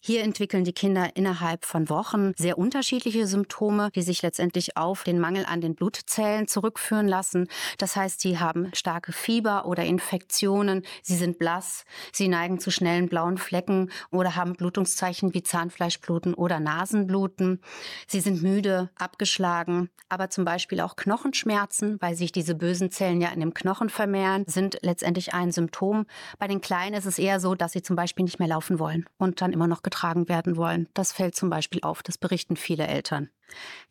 Hier 0.06 0.22
entwickeln 0.22 0.64
die 0.64 0.74
Kinder 0.74 1.16
innerhalb 1.16 1.64
von 1.64 1.88
Wochen 1.88 2.34
sehr 2.36 2.58
unterschiedliche 2.58 3.26
Symptome, 3.26 3.88
die 3.94 4.02
sich 4.02 4.20
letztendlich 4.20 4.76
auf 4.76 5.02
den 5.02 5.18
Mangel 5.18 5.46
an 5.46 5.62
den 5.62 5.74
Blutzellen 5.74 6.46
zurückführen 6.46 7.08
lassen. 7.08 7.48
Das 7.78 7.96
heißt, 7.96 8.20
sie 8.20 8.38
haben 8.38 8.68
starke 8.74 9.12
Fieber 9.12 9.64
oder 9.64 9.82
Infektionen, 9.84 10.82
sie 11.02 11.16
sind 11.16 11.38
blass, 11.38 11.86
sie 12.12 12.28
neigen 12.28 12.60
zu 12.60 12.70
schnellen 12.70 13.08
blauen 13.08 13.38
Flecken 13.38 13.90
oder 14.10 14.36
haben 14.36 14.52
Blutungszeichen 14.52 15.32
wie 15.32 15.42
Zahnfleischbluten 15.42 16.34
oder 16.34 16.60
Nasenbluten. 16.60 17.62
Sie 18.06 18.20
sind 18.20 18.42
müde, 18.42 18.90
abgeschlagen, 18.96 19.88
aber 20.10 20.28
zum 20.28 20.44
Beispiel 20.44 20.82
auch 20.82 20.96
Knochenschmerzen, 20.96 21.96
weil 22.02 22.14
sich 22.14 22.30
diese 22.30 22.54
bösen 22.54 22.90
Zellen 22.90 23.22
ja 23.22 23.30
in 23.30 23.40
dem 23.40 23.54
Knochen 23.54 23.88
vermehren, 23.88 24.44
sind 24.46 24.76
letztendlich 24.82 25.32
ein 25.32 25.50
Symptom. 25.50 26.04
Bei 26.38 26.46
den 26.46 26.60
Kleinen 26.60 26.94
ist 26.94 27.06
es 27.06 27.18
eher 27.18 27.40
so, 27.40 27.54
dass 27.54 27.72
sie 27.72 27.80
zum 27.80 27.96
Beispiel 27.96 28.24
nicht 28.24 28.38
mehr 28.38 28.48
laufen 28.48 28.78
wollen 28.78 29.06
und 29.16 29.40
dann 29.40 29.54
immer 29.54 29.66
noch 29.66 29.82
getragen 29.94 30.28
werden 30.28 30.56
wollen. 30.56 30.88
Das 30.94 31.12
fällt 31.12 31.36
zum 31.36 31.50
Beispiel 31.50 31.80
auf, 31.82 32.02
das 32.02 32.18
berichten 32.18 32.56
viele 32.56 32.86
Eltern. 32.86 33.30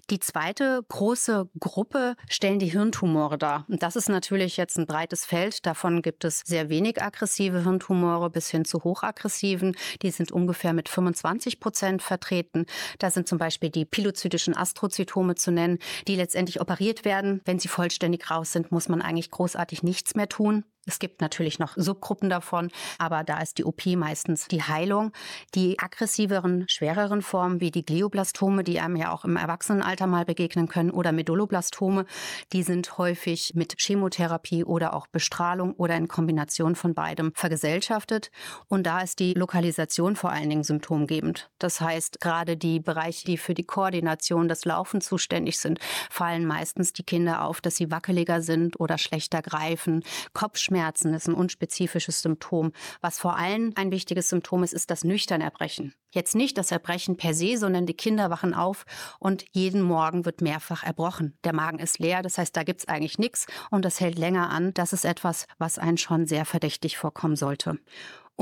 Die 0.09 0.19
zweite 0.19 0.83
große 0.89 1.49
Gruppe 1.59 2.15
stellen 2.27 2.59
die 2.59 2.71
Hirntumore 2.71 3.37
dar. 3.37 3.65
Und 3.69 3.83
das 3.83 3.95
ist 3.95 4.09
natürlich 4.09 4.57
jetzt 4.57 4.77
ein 4.77 4.85
breites 4.85 5.25
Feld. 5.25 5.65
Davon 5.65 6.01
gibt 6.01 6.25
es 6.25 6.41
sehr 6.41 6.67
wenig 6.67 7.01
aggressive 7.01 7.63
Hirntumore 7.63 8.29
bis 8.29 8.49
hin 8.49 8.65
zu 8.65 8.83
hochaggressiven. 8.83 9.77
Die 10.01 10.11
sind 10.11 10.33
ungefähr 10.33 10.73
mit 10.73 10.89
25 10.89 11.61
Prozent 11.61 12.01
vertreten. 12.01 12.65
Da 12.99 13.11
sind 13.11 13.29
zum 13.29 13.37
Beispiel 13.37 13.69
die 13.69 13.85
pilozytischen 13.85 14.57
Astrozytome 14.57 15.35
zu 15.35 15.51
nennen, 15.51 15.79
die 16.07 16.17
letztendlich 16.17 16.59
operiert 16.59 17.05
werden. 17.05 17.39
Wenn 17.45 17.59
sie 17.59 17.69
vollständig 17.69 18.29
raus 18.29 18.51
sind, 18.51 18.73
muss 18.73 18.89
man 18.89 19.01
eigentlich 19.01 19.31
großartig 19.31 19.83
nichts 19.83 20.15
mehr 20.15 20.27
tun. 20.27 20.65
Es 20.86 21.00
gibt 21.00 21.22
natürlich 21.22 21.60
noch 21.60 21.74
Subgruppen 21.78 22.30
davon, 22.30 22.69
aber 22.98 23.24
da 23.24 23.39
ist 23.39 23.58
die 23.58 23.63
OP 23.63 23.86
meistens 23.86 24.50
die 24.50 24.63
Heilung. 24.63 25.13
Die 25.56 25.80
aggressiveren, 25.80 26.65
schwereren 26.67 27.22
Formen 27.22 27.62
wie 27.62 27.72
die 27.72 27.86
Glioblastome, 27.86 28.65
die 28.65 28.82
einem 28.82 28.98
ja 28.98 29.13
auch 29.13 29.24
im 29.24 29.38
Erwachsenenalter 29.38 30.08
mal 30.08 30.26
begegnen 30.26 30.67
können, 30.67 30.91
oder 30.91 31.13
Medulloblastome, 31.13 32.06
die 32.52 32.63
sind 32.63 32.98
häufig 32.98 33.54
mit 33.56 33.76
Chemotherapie 33.78 34.65
oder 34.65 34.93
auch 34.93 35.08
Bestrahlung 35.08 35.74
oder 35.74 35.96
in 35.96 36.10
Kombination 36.10 36.76
von 36.76 36.93
beidem 36.93 37.32
vergesellschaftet. 37.34 38.30
Und 38.67 38.84
da 38.84 39.00
ist 39.02 39.19
die 39.19 39.34
Lokalisation 39.34 40.17
vor 40.17 40.32
allen 40.32 40.50
Dingen 40.50 40.63
symptomgebend. 40.63 41.50
Das 41.60 41.80
heißt, 41.80 42.19
gerade 42.19 42.58
die 42.58 42.82
Bereiche, 42.82 43.26
die 43.26 43.38
für 43.38 43.54
die 43.54 43.63
Koordination, 43.63 44.50
das 44.50 44.65
Laufen 44.65 45.00
zuständig 45.00 45.60
sind, 45.60 45.80
fallen 46.10 46.46
meistens 46.46 46.91
die 46.91 47.04
Kinder 47.04 47.46
auf, 47.46 47.62
dass 47.62 47.78
sie 47.78 47.89
wackeliger 47.89 48.41
sind 48.41 48.80
oder 48.82 48.98
schlechter 48.98 49.41
greifen, 49.41 50.04
Kopfschmerzen 50.34 50.72
Kopfschmerzen 50.73 51.13
ist 51.13 51.27
ein 51.27 51.36
unspezifisches 51.36 52.21
Symptom. 52.21 52.71
Was 52.99 53.19
vor 53.19 53.38
allem 53.38 53.73
ein 53.75 53.91
wichtiges 53.91 54.29
Symptom 54.29 54.63
ist, 54.63 54.73
ist 54.73 54.89
das 54.89 55.03
nüchterne 55.03 55.43
Erbrechen. 55.43 55.93
Jetzt 56.12 56.36
nicht 56.36 56.57
das 56.57 56.71
Erbrechen 56.71 57.15
per 57.15 57.33
se, 57.33 57.57
sondern 57.57 57.86
die 57.86 57.93
Kinder 57.93 58.31
wachen 58.31 58.55
auf 58.55 58.86
und 59.19 59.45
jeden 59.51 59.81
Morgen 59.83 60.25
wird 60.25 60.41
mehrfach 60.41 60.83
erbrochen. 60.83 61.38
Der 61.43 61.53
Magen 61.53 61.79
ist 61.79 61.99
leer, 61.99 62.23
das 62.23 62.39
heißt, 62.39 62.55
da 62.55 62.63
gibt's 62.63 62.88
eigentlich 62.88 63.19
nichts 63.19 63.45
und 63.69 63.86
das 63.86 63.99
hält 63.99 64.17
länger 64.17 64.49
an. 64.49 64.73
Das 64.73 64.93
ist 64.93 65.05
etwas, 65.05 65.47
was 65.59 65.77
einen 65.77 65.97
schon 65.97 66.25
sehr 66.25 66.45
verdächtig 66.45 66.97
vorkommen 66.97 67.36
sollte. 67.36 67.77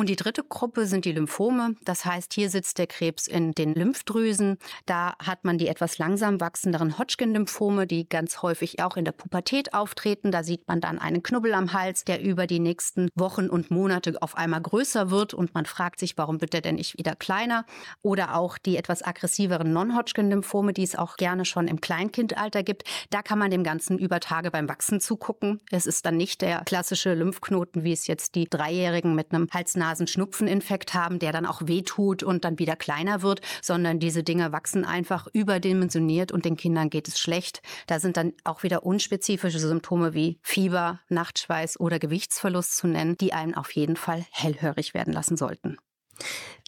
Und 0.01 0.09
die 0.09 0.15
dritte 0.15 0.43
Gruppe 0.43 0.87
sind 0.87 1.05
die 1.05 1.11
Lymphome. 1.11 1.75
Das 1.85 2.05
heißt, 2.05 2.33
hier 2.33 2.49
sitzt 2.49 2.79
der 2.79 2.87
Krebs 2.87 3.27
in 3.27 3.51
den 3.51 3.75
Lymphdrüsen. 3.75 4.57
Da 4.87 5.13
hat 5.23 5.45
man 5.45 5.59
die 5.59 5.67
etwas 5.67 5.99
langsam 5.99 6.41
wachsenderen 6.41 6.97
Hodgkin-Lymphome, 6.97 7.85
die 7.85 8.09
ganz 8.09 8.41
häufig 8.41 8.81
auch 8.81 8.97
in 8.97 9.05
der 9.05 9.11
Pubertät 9.11 9.75
auftreten. 9.75 10.31
Da 10.31 10.41
sieht 10.41 10.67
man 10.67 10.81
dann 10.81 10.97
einen 10.97 11.21
Knubbel 11.21 11.53
am 11.53 11.73
Hals, 11.73 12.03
der 12.03 12.19
über 12.19 12.47
die 12.47 12.59
nächsten 12.59 13.09
Wochen 13.13 13.47
und 13.47 13.69
Monate 13.69 14.19
auf 14.23 14.35
einmal 14.35 14.61
größer 14.61 15.11
wird 15.11 15.35
und 15.35 15.53
man 15.53 15.67
fragt 15.67 15.99
sich, 15.99 16.17
warum 16.17 16.41
wird 16.41 16.53
der 16.53 16.61
denn 16.61 16.77
nicht 16.77 16.97
wieder 16.97 17.15
kleiner? 17.15 17.67
Oder 18.01 18.35
auch 18.35 18.57
die 18.57 18.77
etwas 18.77 19.03
aggressiveren 19.03 19.71
Non-Hodgkin-Lymphome, 19.71 20.73
die 20.73 20.81
es 20.81 20.95
auch 20.95 21.15
gerne 21.15 21.45
schon 21.45 21.67
im 21.67 21.79
Kleinkindalter 21.79 22.63
gibt. 22.63 22.85
Da 23.11 23.21
kann 23.21 23.37
man 23.37 23.51
dem 23.51 23.63
Ganzen 23.63 23.99
über 23.99 24.19
Tage 24.19 24.49
beim 24.49 24.67
Wachsen 24.67 24.99
zugucken. 24.99 25.61
Es 25.69 25.85
ist 25.85 26.07
dann 26.07 26.17
nicht 26.17 26.41
der 26.41 26.63
klassische 26.65 27.13
Lymphknoten, 27.13 27.83
wie 27.83 27.93
es 27.93 28.07
jetzt 28.07 28.33
die 28.33 28.49
Dreijährigen 28.49 29.13
mit 29.13 29.31
einem 29.31 29.47
Hals 29.53 29.75
Nasen-Schnupfeninfekt 29.91 30.93
haben, 30.93 31.19
der 31.19 31.31
dann 31.31 31.45
auch 31.45 31.61
wehtut 31.65 32.23
und 32.23 32.45
dann 32.45 32.59
wieder 32.59 32.75
kleiner 32.75 33.21
wird, 33.21 33.41
sondern 33.61 33.99
diese 33.99 34.23
Dinge 34.23 34.51
wachsen 34.51 34.85
einfach 34.85 35.27
überdimensioniert 35.33 36.31
und 36.31 36.45
den 36.45 36.55
Kindern 36.55 36.89
geht 36.89 37.07
es 37.07 37.19
schlecht. 37.19 37.61
Da 37.87 37.99
sind 37.99 38.15
dann 38.17 38.33
auch 38.45 38.63
wieder 38.63 38.85
unspezifische 38.85 39.59
Symptome 39.59 40.13
wie 40.13 40.39
Fieber, 40.41 41.01
Nachtschweiß 41.09 41.79
oder 41.79 41.99
Gewichtsverlust 41.99 42.77
zu 42.77 42.87
nennen, 42.87 43.17
die 43.17 43.33
einen 43.33 43.53
auf 43.53 43.71
jeden 43.71 43.97
Fall 43.97 44.25
hellhörig 44.31 44.93
werden 44.93 45.13
lassen 45.13 45.35
sollten. 45.35 45.77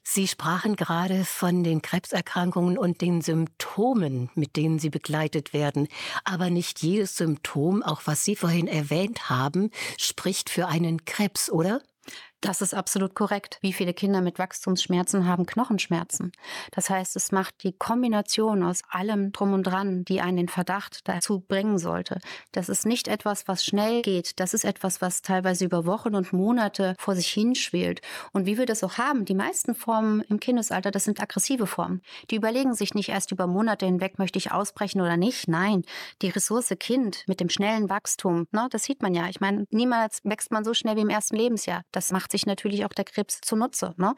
Sie 0.05 0.27
sprachen 0.27 0.75
gerade 0.75 1.23
von 1.23 1.63
den 1.63 1.81
Krebserkrankungen 1.81 2.77
und 2.77 2.99
den 2.99 3.21
Symptomen, 3.21 4.29
mit 4.35 4.57
denen 4.57 4.77
sie 4.77 4.89
begleitet 4.89 5.53
werden. 5.53 5.87
Aber 6.25 6.49
nicht 6.49 6.83
jedes 6.83 7.15
Symptom, 7.15 7.81
auch 7.81 8.01
was 8.05 8.25
Sie 8.25 8.35
vorhin 8.35 8.67
erwähnt 8.67 9.29
haben, 9.29 9.69
spricht 9.97 10.49
für 10.49 10.67
einen 10.67 11.05
Krebs, 11.05 11.49
oder? 11.49 11.81
Das 12.43 12.61
ist 12.61 12.73
absolut 12.73 13.15
korrekt. 13.15 13.57
Wie 13.61 13.71
viele 13.71 13.93
Kinder 13.93 14.19
mit 14.19 14.37
Wachstumsschmerzen 14.37 15.25
haben 15.25 15.45
Knochenschmerzen? 15.45 16.33
Das 16.71 16.89
heißt, 16.89 17.15
es 17.15 17.31
macht 17.31 17.63
die 17.63 17.71
Kombination 17.71 18.63
aus 18.63 18.81
allem 18.89 19.31
drum 19.31 19.53
und 19.53 19.63
dran, 19.63 20.03
die 20.03 20.19
einen 20.19 20.35
den 20.35 20.49
Verdacht 20.49 21.07
dazu 21.07 21.39
bringen 21.39 21.77
sollte. 21.77 22.19
Das 22.51 22.67
ist 22.67 22.85
nicht 22.85 23.07
etwas, 23.07 23.47
was 23.47 23.63
schnell 23.63 24.01
geht. 24.01 24.41
Das 24.41 24.53
ist 24.53 24.65
etwas, 24.65 25.01
was 25.01 25.21
teilweise 25.21 25.63
über 25.63 25.85
Wochen 25.85 26.15
und 26.15 26.33
Monate 26.33 26.95
vor 26.99 27.15
sich 27.15 27.29
hinschwelt. 27.29 28.01
Und 28.33 28.45
wie 28.45 28.57
wir 28.57 28.65
das 28.65 28.83
auch 28.83 28.97
haben, 28.97 29.23
die 29.23 29.35
meisten 29.35 29.73
Formen 29.73 30.19
im 30.23 30.41
Kindesalter, 30.41 30.91
das 30.91 31.05
sind 31.05 31.21
aggressive 31.21 31.65
Formen. 31.65 32.01
Die 32.29 32.35
überlegen 32.35 32.75
sich 32.75 32.93
nicht 32.93 33.07
erst 33.07 33.31
über 33.31 33.47
Monate 33.47 33.85
hinweg, 33.85 34.19
möchte 34.19 34.37
ich 34.37 34.51
ausbrechen 34.51 34.99
oder 34.99 35.15
nicht. 35.15 35.47
Nein, 35.47 35.83
die 36.21 36.29
Ressource 36.29 36.73
Kind 36.77 37.23
mit 37.27 37.39
dem 37.39 37.47
schnellen 37.47 37.89
Wachstum, 37.89 38.47
ne, 38.51 38.67
das 38.69 38.83
sieht 38.83 39.01
man 39.01 39.13
ja. 39.13 39.29
Ich 39.29 39.39
meine, 39.39 39.65
niemals 39.69 40.19
wächst 40.25 40.51
man 40.51 40.65
so 40.65 40.73
schnell 40.73 40.97
wie 40.97 41.01
im 41.01 41.09
ersten 41.09 41.37
Lebensjahr. 41.37 41.83
Das 41.93 42.11
macht 42.11 42.32
sich 42.33 42.45
natürlich 42.45 42.83
auch 42.85 42.89
der 42.89 43.05
Krebs 43.05 43.39
zunutze. 43.41 43.93
Ne? 43.97 44.13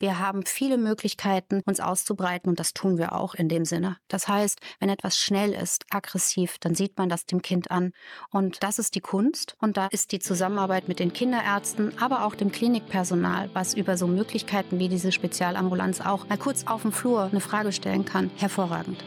Wir 0.00 0.18
haben 0.18 0.44
viele 0.44 0.76
Möglichkeiten, 0.76 1.62
uns 1.64 1.78
auszubreiten 1.78 2.50
und 2.50 2.58
das 2.58 2.74
tun 2.74 2.98
wir 2.98 3.12
auch 3.12 3.34
in 3.34 3.48
dem 3.48 3.64
Sinne. 3.64 3.98
Das 4.08 4.26
heißt, 4.26 4.60
wenn 4.80 4.88
etwas 4.88 5.16
schnell 5.16 5.52
ist, 5.52 5.84
aggressiv, 5.90 6.58
dann 6.58 6.74
sieht 6.74 6.98
man 6.98 7.08
das 7.08 7.26
dem 7.26 7.42
Kind 7.42 7.70
an. 7.70 7.92
Und 8.30 8.62
das 8.62 8.78
ist 8.78 8.94
die 8.96 9.00
Kunst 9.00 9.56
und 9.60 9.76
da 9.76 9.86
ist 9.86 10.12
die 10.12 10.18
Zusammenarbeit 10.18 10.88
mit 10.88 10.98
den 10.98 11.12
Kinderärzten, 11.12 11.96
aber 12.00 12.24
auch 12.24 12.34
dem 12.34 12.50
Klinikpersonal, 12.50 13.50
was 13.52 13.74
über 13.74 13.96
so 13.96 14.06
Möglichkeiten 14.06 14.78
wie 14.78 14.88
diese 14.88 15.12
Spezialambulanz 15.12 16.00
auch 16.00 16.28
mal 16.28 16.38
kurz 16.38 16.66
auf 16.66 16.82
dem 16.82 16.92
Flur 16.92 17.24
eine 17.24 17.40
Frage 17.40 17.72
stellen 17.72 18.04
kann, 18.04 18.30
hervorragend. 18.36 19.04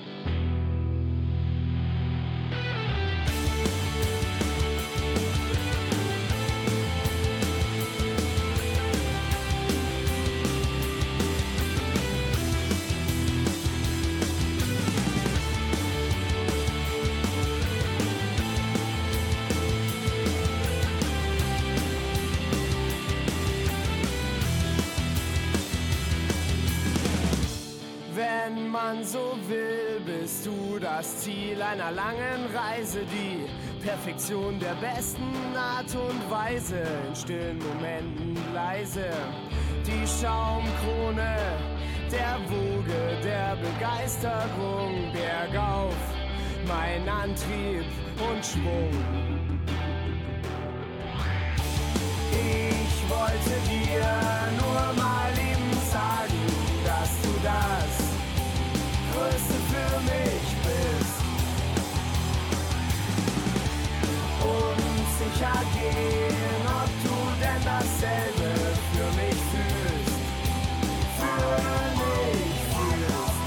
So 29.03 29.37
will, 29.47 30.01
bist 30.05 30.45
du 30.45 30.79
das 30.79 31.19
Ziel 31.19 31.61
einer 31.61 31.91
langen 31.91 32.45
Reise, 32.53 32.99
die 33.11 33.47
Perfektion 33.83 34.59
der 34.59 34.75
besten 34.75 35.55
Art 35.55 35.93
und 35.95 36.29
Weise, 36.29 36.83
in 37.07 37.15
stillen 37.15 37.59
Momenten 37.59 38.37
leise, 38.53 39.09
die 39.85 40.07
Schaumkrone 40.07 41.35
der 42.11 42.37
Woge 42.47 43.17
der 43.23 43.55
Begeisterung 43.55 45.11
bergauf, 45.13 45.95
mein 46.67 47.07
Antrieb 47.07 47.85
und 48.17 48.45
Schwung. 48.45 48.91
Ich 52.31 53.09
wollte 53.09 53.55
dir 53.67 54.03
nur 54.59 55.03
mal 55.03 55.20
Unsicher 65.21 65.61
gehen, 65.73 66.65
ob 66.65 66.89
du 67.03 67.17
denn 67.39 67.63
dasselbe 67.63 68.49
für 68.91 69.09
mich 69.19 69.39
fühlst. 69.51 70.19
Für 71.17 71.43
mich 71.99 72.55
fühlst. 72.71 73.39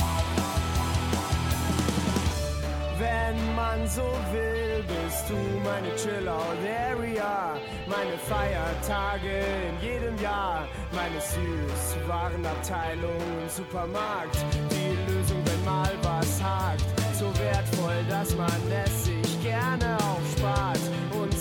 Wenn 2.98 3.38
man 3.56 3.78
so 3.88 4.06
will, 4.32 4.84
bist 4.87 5.24
du 5.28 5.34
meine 5.64 5.92
Chill-Out-Area, 5.96 7.56
meine 7.87 8.16
Feiertage 8.28 9.42
in 9.68 9.80
jedem 9.82 10.16
Jahr, 10.22 10.68
meine 10.92 11.20
Süßwarenabteilung 11.20 13.40
im 13.42 13.48
Supermarkt, 13.48 14.37
die 14.70 14.96
Lösung, 15.12 15.42
wenn 15.44 15.64
mal 15.64 15.90
was 16.02 16.40
hakt, 16.42 16.84
so 17.18 17.26
wertvoll, 17.40 18.04
dass 18.08 18.37
man 18.37 18.72
es 18.84 19.06
sich 19.06 19.42
gerne 19.42 19.96
aufspart. 19.96 20.78
Und 21.20 21.34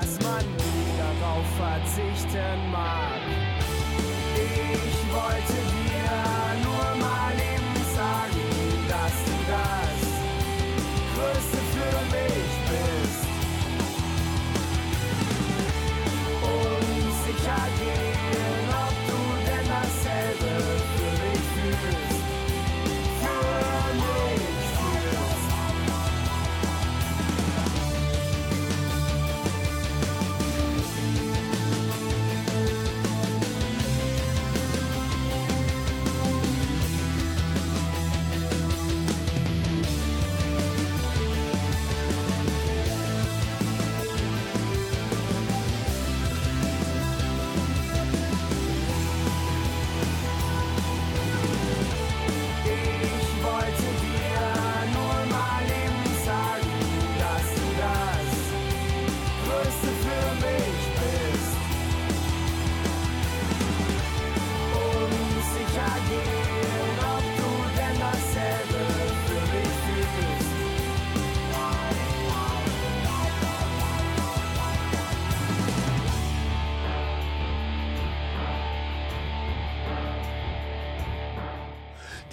dass 0.00 0.18
man 0.24 0.44
nie 0.56 0.90
darauf 0.98 1.46
verzichten 1.56 2.70
mag. 2.70 3.20
Ich 4.34 4.96
wollte 5.12 5.58
dir 5.70 6.14
nur 6.64 6.88
mal 7.00 7.34
eben 7.34 7.74
sagen, 7.94 8.44
dass 8.88 9.16
du 9.26 9.36
das 9.54 10.00
Größte 11.14 11.63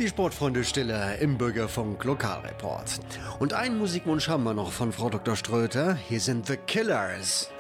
Die 0.02 0.08
Sportfreunde 0.08 0.64
Stille 0.64 1.18
im 1.18 1.38
Bürgerfunk 1.38 2.04
Lokalreport. 2.04 3.00
Und 3.38 3.54
einen 3.54 3.78
Musikwunsch 3.78 4.30
haben 4.30 4.44
wir 4.46 4.56
noch 4.56 4.72
von 4.72 4.92
Frau 4.92 5.12
Dr. 5.12 5.36
Ströter. 5.36 5.94
Hier 5.94 6.20
sind 6.20 6.48
The 6.48 6.58
Killers. 6.58 7.52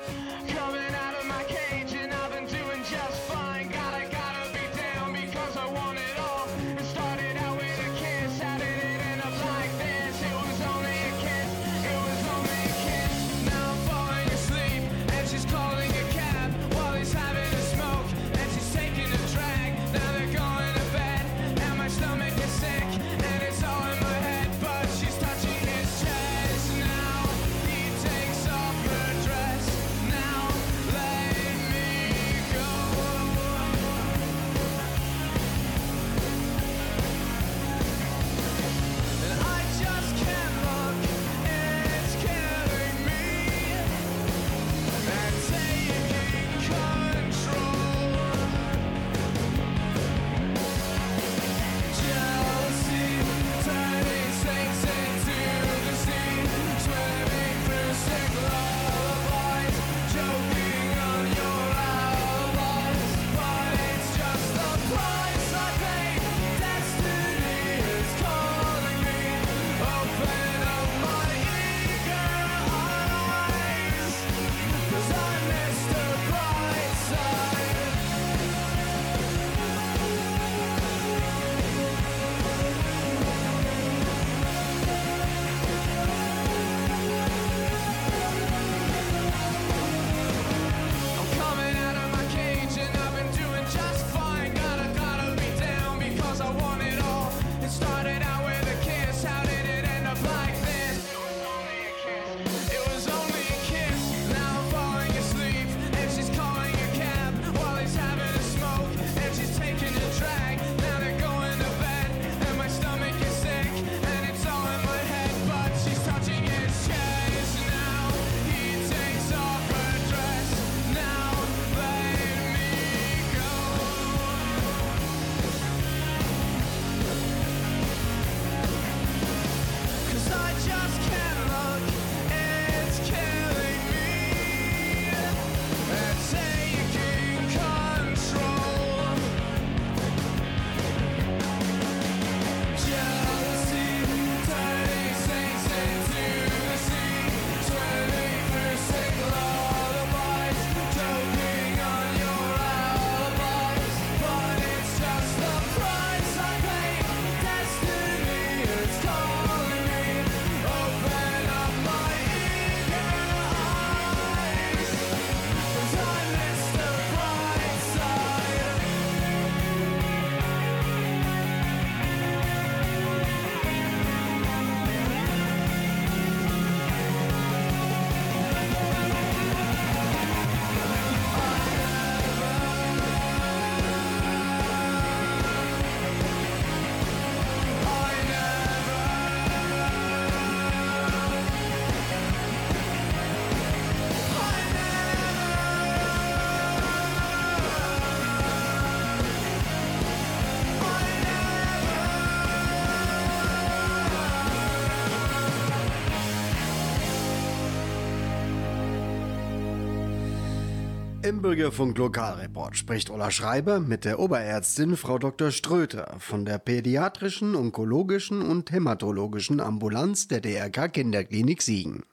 Bürgerfunk 211.42 211.98
Lokalreport 211.98 212.78
spricht 212.78 213.10
Ulla 213.10 213.32
Schreiber 213.32 213.80
mit 213.80 214.06
der 214.06 214.20
Oberärztin 214.20 214.96
Frau 214.96 215.18
Dr. 215.18 215.50
Ströter 215.50 216.16
von 216.20 216.46
der 216.46 216.60
pädiatrischen, 216.60 217.56
onkologischen 217.56 218.42
und 218.42 218.72
hämatologischen 218.72 219.60
Ambulanz 219.60 220.28
der 220.28 220.42
DRK 220.42 220.90
Kinderklinik 220.90 221.64
Siegen. 221.64 222.04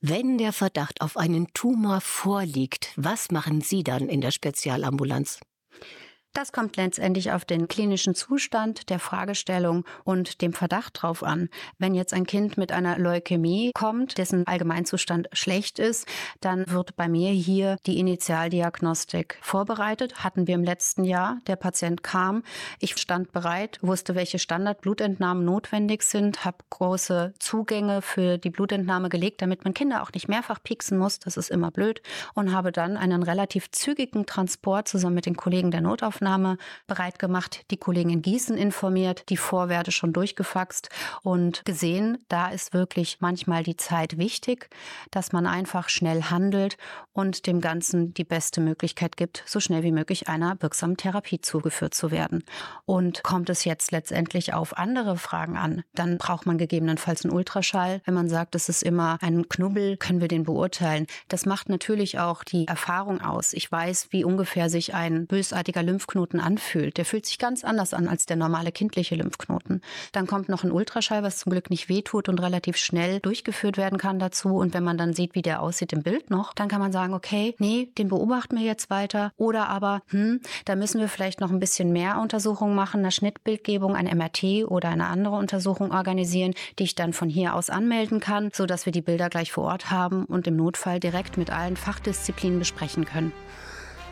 Wenn 0.00 0.36
der 0.36 0.52
Verdacht 0.52 1.00
auf 1.00 1.16
einen 1.16 1.48
Tumor 1.54 2.00
vorliegt, 2.02 2.92
was 2.96 3.30
machen 3.30 3.62
Sie 3.62 3.82
dann 3.82 4.08
in 4.08 4.20
der 4.20 4.30
Spezialambulanz? 4.30 5.40
Das 6.34 6.52
kommt 6.52 6.76
letztendlich 6.76 7.32
auf 7.32 7.44
den 7.44 7.68
klinischen 7.68 8.14
Zustand 8.14 8.90
der 8.90 8.98
Fragestellung 8.98 9.84
und 10.04 10.40
dem 10.42 10.52
Verdacht 10.52 11.02
drauf 11.02 11.24
an. 11.24 11.48
Wenn 11.78 11.94
jetzt 11.94 12.12
ein 12.12 12.26
Kind 12.26 12.56
mit 12.56 12.70
einer 12.70 12.98
Leukämie 12.98 13.72
kommt, 13.74 14.18
dessen 14.18 14.46
Allgemeinzustand 14.46 15.28
schlecht 15.32 15.78
ist, 15.78 16.06
dann 16.40 16.64
wird 16.68 16.96
bei 16.96 17.08
mir 17.08 17.30
hier 17.30 17.76
die 17.86 17.98
Initialdiagnostik 17.98 19.38
vorbereitet. 19.40 20.22
Hatten 20.22 20.46
wir 20.46 20.54
im 20.54 20.62
letzten 20.62 21.02
Jahr. 21.02 21.38
Der 21.46 21.56
Patient 21.56 22.02
kam, 22.02 22.44
ich 22.78 22.96
stand 22.98 23.32
bereit, 23.32 23.78
wusste, 23.80 24.14
welche 24.14 24.38
Standardblutentnahmen 24.38 25.44
notwendig 25.44 26.02
sind, 26.02 26.44
habe 26.44 26.58
große 26.70 27.34
Zugänge 27.40 28.02
für 28.02 28.38
die 28.38 28.50
Blutentnahme 28.50 29.08
gelegt, 29.08 29.42
damit 29.42 29.64
man 29.64 29.74
Kinder 29.74 30.02
auch 30.02 30.12
nicht 30.12 30.28
mehrfach 30.28 30.62
pieksen 30.62 30.98
muss. 30.98 31.18
Das 31.18 31.36
ist 31.36 31.50
immer 31.50 31.70
blöd. 31.70 32.00
Und 32.34 32.52
habe 32.52 32.70
dann 32.70 32.96
einen 32.96 33.22
relativ 33.22 33.70
zügigen 33.72 34.26
Transport 34.26 34.88
zusammen 34.88 35.16
mit 35.16 35.26
den 35.26 35.36
Kollegen 35.36 35.70
der 35.70 35.80
Notaufnahme 35.80 36.17
bereit 36.86 37.18
gemacht, 37.18 37.64
die 37.70 37.76
Kollegen 37.76 38.10
in 38.10 38.22
Gießen 38.22 38.56
informiert, 38.56 39.24
die 39.28 39.36
Vorwerte 39.36 39.92
schon 39.92 40.12
durchgefaxt 40.12 40.88
und 41.22 41.64
gesehen, 41.64 42.18
da 42.28 42.48
ist 42.48 42.74
wirklich 42.74 43.18
manchmal 43.20 43.62
die 43.62 43.76
Zeit 43.76 44.18
wichtig, 44.18 44.68
dass 45.10 45.32
man 45.32 45.46
einfach 45.46 45.88
schnell 45.88 46.24
handelt 46.24 46.76
und 47.12 47.46
dem 47.46 47.60
Ganzen 47.60 48.14
die 48.14 48.24
beste 48.24 48.60
Möglichkeit 48.60 49.16
gibt, 49.16 49.42
so 49.46 49.60
schnell 49.60 49.82
wie 49.82 49.92
möglich 49.92 50.28
einer 50.28 50.56
wirksamen 50.60 50.96
Therapie 50.96 51.40
zugeführt 51.40 51.94
zu 51.94 52.10
werden. 52.10 52.44
Und 52.86 53.22
kommt 53.22 53.50
es 53.50 53.64
jetzt 53.64 53.90
letztendlich 53.90 54.54
auf 54.54 54.76
andere 54.78 55.16
Fragen 55.16 55.56
an, 55.56 55.82
dann 55.94 56.18
braucht 56.18 56.46
man 56.46 56.58
gegebenenfalls 56.58 57.24
einen 57.24 57.34
Ultraschall. 57.34 58.00
Wenn 58.04 58.14
man 58.14 58.28
sagt, 58.28 58.54
es 58.54 58.68
ist 58.68 58.82
immer 58.82 59.18
ein 59.20 59.48
Knubbel, 59.48 59.96
können 59.96 60.20
wir 60.20 60.28
den 60.28 60.44
beurteilen. 60.44 61.06
Das 61.28 61.46
macht 61.46 61.68
natürlich 61.68 62.18
auch 62.18 62.44
die 62.44 62.68
Erfahrung 62.68 63.20
aus. 63.20 63.52
Ich 63.52 63.70
weiß, 63.70 64.08
wie 64.10 64.24
ungefähr 64.24 64.70
sich 64.70 64.94
ein 64.94 65.26
bösartiger 65.26 65.82
Lymphknoten 66.08 66.40
anfühlt. 66.40 66.96
Der 66.96 67.04
fühlt 67.04 67.26
sich 67.26 67.38
ganz 67.38 67.64
anders 67.64 67.92
an 67.92 68.08
als 68.08 68.24
der 68.24 68.36
normale 68.36 68.72
kindliche 68.72 69.14
Lymphknoten. 69.14 69.82
Dann 70.12 70.26
kommt 70.26 70.48
noch 70.48 70.64
ein 70.64 70.72
Ultraschall, 70.72 71.22
was 71.22 71.38
zum 71.38 71.52
Glück 71.52 71.68
nicht 71.68 71.88
wehtut 71.88 72.28
und 72.28 72.40
relativ 72.40 72.76
schnell 72.78 73.20
durchgeführt 73.20 73.76
werden 73.76 73.98
kann 73.98 74.18
dazu. 74.18 74.56
Und 74.56 74.72
wenn 74.72 74.84
man 74.84 74.96
dann 74.96 75.12
sieht, 75.12 75.34
wie 75.34 75.42
der 75.42 75.60
aussieht 75.60 75.92
im 75.92 76.02
Bild 76.02 76.30
noch, 76.30 76.54
dann 76.54 76.68
kann 76.68 76.80
man 76.80 76.92
sagen, 76.92 77.12
okay, 77.12 77.54
nee, 77.58 77.90
den 77.98 78.08
beobachten 78.08 78.56
wir 78.56 78.64
jetzt 78.64 78.88
weiter. 78.88 79.32
Oder 79.36 79.68
aber, 79.68 80.00
hm, 80.08 80.40
da 80.64 80.76
müssen 80.76 81.00
wir 81.00 81.08
vielleicht 81.08 81.40
noch 81.40 81.50
ein 81.50 81.60
bisschen 81.60 81.92
mehr 81.92 82.18
Untersuchungen 82.20 82.74
machen, 82.74 83.00
eine 83.00 83.12
Schnittbildgebung, 83.12 83.94
ein 83.94 84.06
MRT 84.06 84.66
oder 84.66 84.88
eine 84.88 85.06
andere 85.06 85.36
Untersuchung 85.36 85.92
organisieren, 85.92 86.54
die 86.78 86.84
ich 86.84 86.94
dann 86.94 87.12
von 87.12 87.28
hier 87.28 87.54
aus 87.54 87.68
anmelden 87.68 88.20
kann, 88.20 88.50
sodass 88.54 88.86
wir 88.86 88.92
die 88.92 89.02
Bilder 89.02 89.28
gleich 89.28 89.52
vor 89.52 89.64
Ort 89.64 89.90
haben 89.90 90.24
und 90.24 90.46
im 90.46 90.56
Notfall 90.56 91.00
direkt 91.00 91.36
mit 91.36 91.50
allen 91.50 91.76
Fachdisziplinen 91.76 92.58
besprechen 92.58 93.04
können. 93.04 93.32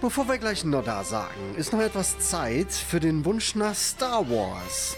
Bevor 0.00 0.28
wir 0.28 0.36
gleich 0.36 0.62
noch 0.62 0.84
da 0.84 1.02
sagen, 1.02 1.54
ist 1.56 1.72
noch 1.72 1.80
etwas 1.80 2.18
Zeit 2.18 2.70
für 2.70 3.00
den 3.00 3.24
Wunsch 3.24 3.54
nach 3.54 3.74
Star 3.74 4.28
Wars. 4.28 4.94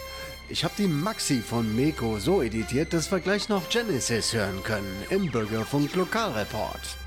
Ich 0.49 0.63
habe 0.65 0.73
die 0.77 0.87
Maxi 0.87 1.41
von 1.41 1.73
Meko 1.73 2.19
so 2.19 2.41
editiert, 2.41 2.91
dass 2.91 3.09
wir 3.09 3.21
gleich 3.21 3.47
noch 3.47 3.69
Genesis 3.69 4.33
hören 4.33 4.61
können 4.63 5.03
im 5.09 5.31
Bürgerfunk 5.31 5.95
Lokalreport. 5.95 6.97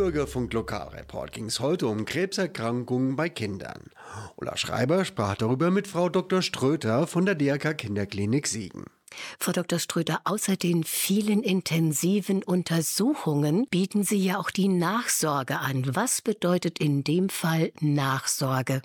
Bürgerfunk 0.00 0.54
Lokalreport 0.54 1.30
ging 1.30 1.44
es 1.44 1.60
heute 1.60 1.86
um 1.86 2.06
Krebserkrankungen 2.06 3.16
bei 3.16 3.28
Kindern. 3.28 3.90
Ulla 4.36 4.56
Schreiber 4.56 5.04
sprach 5.04 5.36
darüber 5.36 5.70
mit 5.70 5.86
Frau 5.86 6.08
Dr. 6.08 6.40
Ströter 6.40 7.06
von 7.06 7.26
der 7.26 7.34
DRK 7.34 7.76
Kinderklinik 7.76 8.46
Siegen. 8.46 8.86
Frau 9.38 9.52
Dr. 9.52 9.78
Ströter, 9.78 10.22
außer 10.24 10.56
den 10.56 10.84
vielen 10.84 11.42
intensiven 11.42 12.42
Untersuchungen 12.42 13.66
bieten 13.68 14.02
Sie 14.02 14.24
ja 14.24 14.38
auch 14.38 14.50
die 14.50 14.68
Nachsorge 14.68 15.58
an. 15.58 15.94
Was 15.94 16.22
bedeutet 16.22 16.78
in 16.78 17.04
dem 17.04 17.28
Fall 17.28 17.70
Nachsorge? 17.80 18.80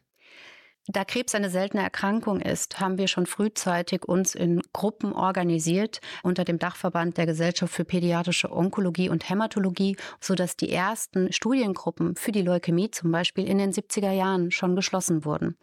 Da 0.88 1.04
Krebs 1.04 1.34
eine 1.34 1.50
seltene 1.50 1.82
Erkrankung 1.82 2.40
ist, 2.42 2.80
haben 2.80 3.00
wir 3.00 3.08
schon 3.08 3.26
frühzeitig 3.26 4.06
uns 4.06 4.36
in 4.36 4.62
Gruppen 4.72 5.14
organisiert 5.14 6.00
unter 6.22 6.46
dem 6.46 6.60
Dachverband 6.60 7.18
der 7.18 7.26
Gesellschaft 7.26 7.74
für 7.74 7.86
pädiatrische 7.86 8.52
Onkologie 8.52 9.10
und 9.10 9.28
Hämatologie, 9.28 9.98
sodass 10.22 10.58
die 10.58 10.72
ersten 10.72 11.34
Studiengruppen 11.34 12.16
für 12.16 12.32
die 12.32 12.44
Leukämie 12.44 12.92
zum 12.92 13.12
Beispiel 13.12 13.48
in 13.48 13.58
den 13.58 13.74
70er 13.74 14.12
Jahren 14.12 14.52
schon 14.52 14.76
geschlossen 14.76 15.26
wurden. 15.26 15.58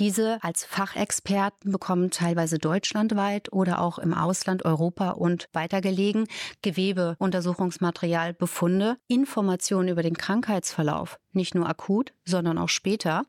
Diese 0.00 0.38
als 0.42 0.64
Fachexperten 0.64 1.70
bekommen 1.70 2.10
teilweise 2.10 2.58
deutschlandweit 2.58 3.52
oder 3.52 3.80
auch 3.80 3.98
im 3.98 4.14
Ausland, 4.14 4.64
Europa 4.64 5.10
und 5.10 5.48
weitergelegen 5.52 6.26
Gewebeuntersuchungsmaterial, 6.62 8.34
Befunde, 8.34 8.96
Informationen 9.08 9.88
über 9.88 10.02
den 10.02 10.16
Krankheitsverlauf, 10.16 11.18
nicht 11.32 11.56
nur 11.56 11.68
akut, 11.68 12.12
sondern 12.24 12.58
auch 12.58 12.68
später, 12.68 13.24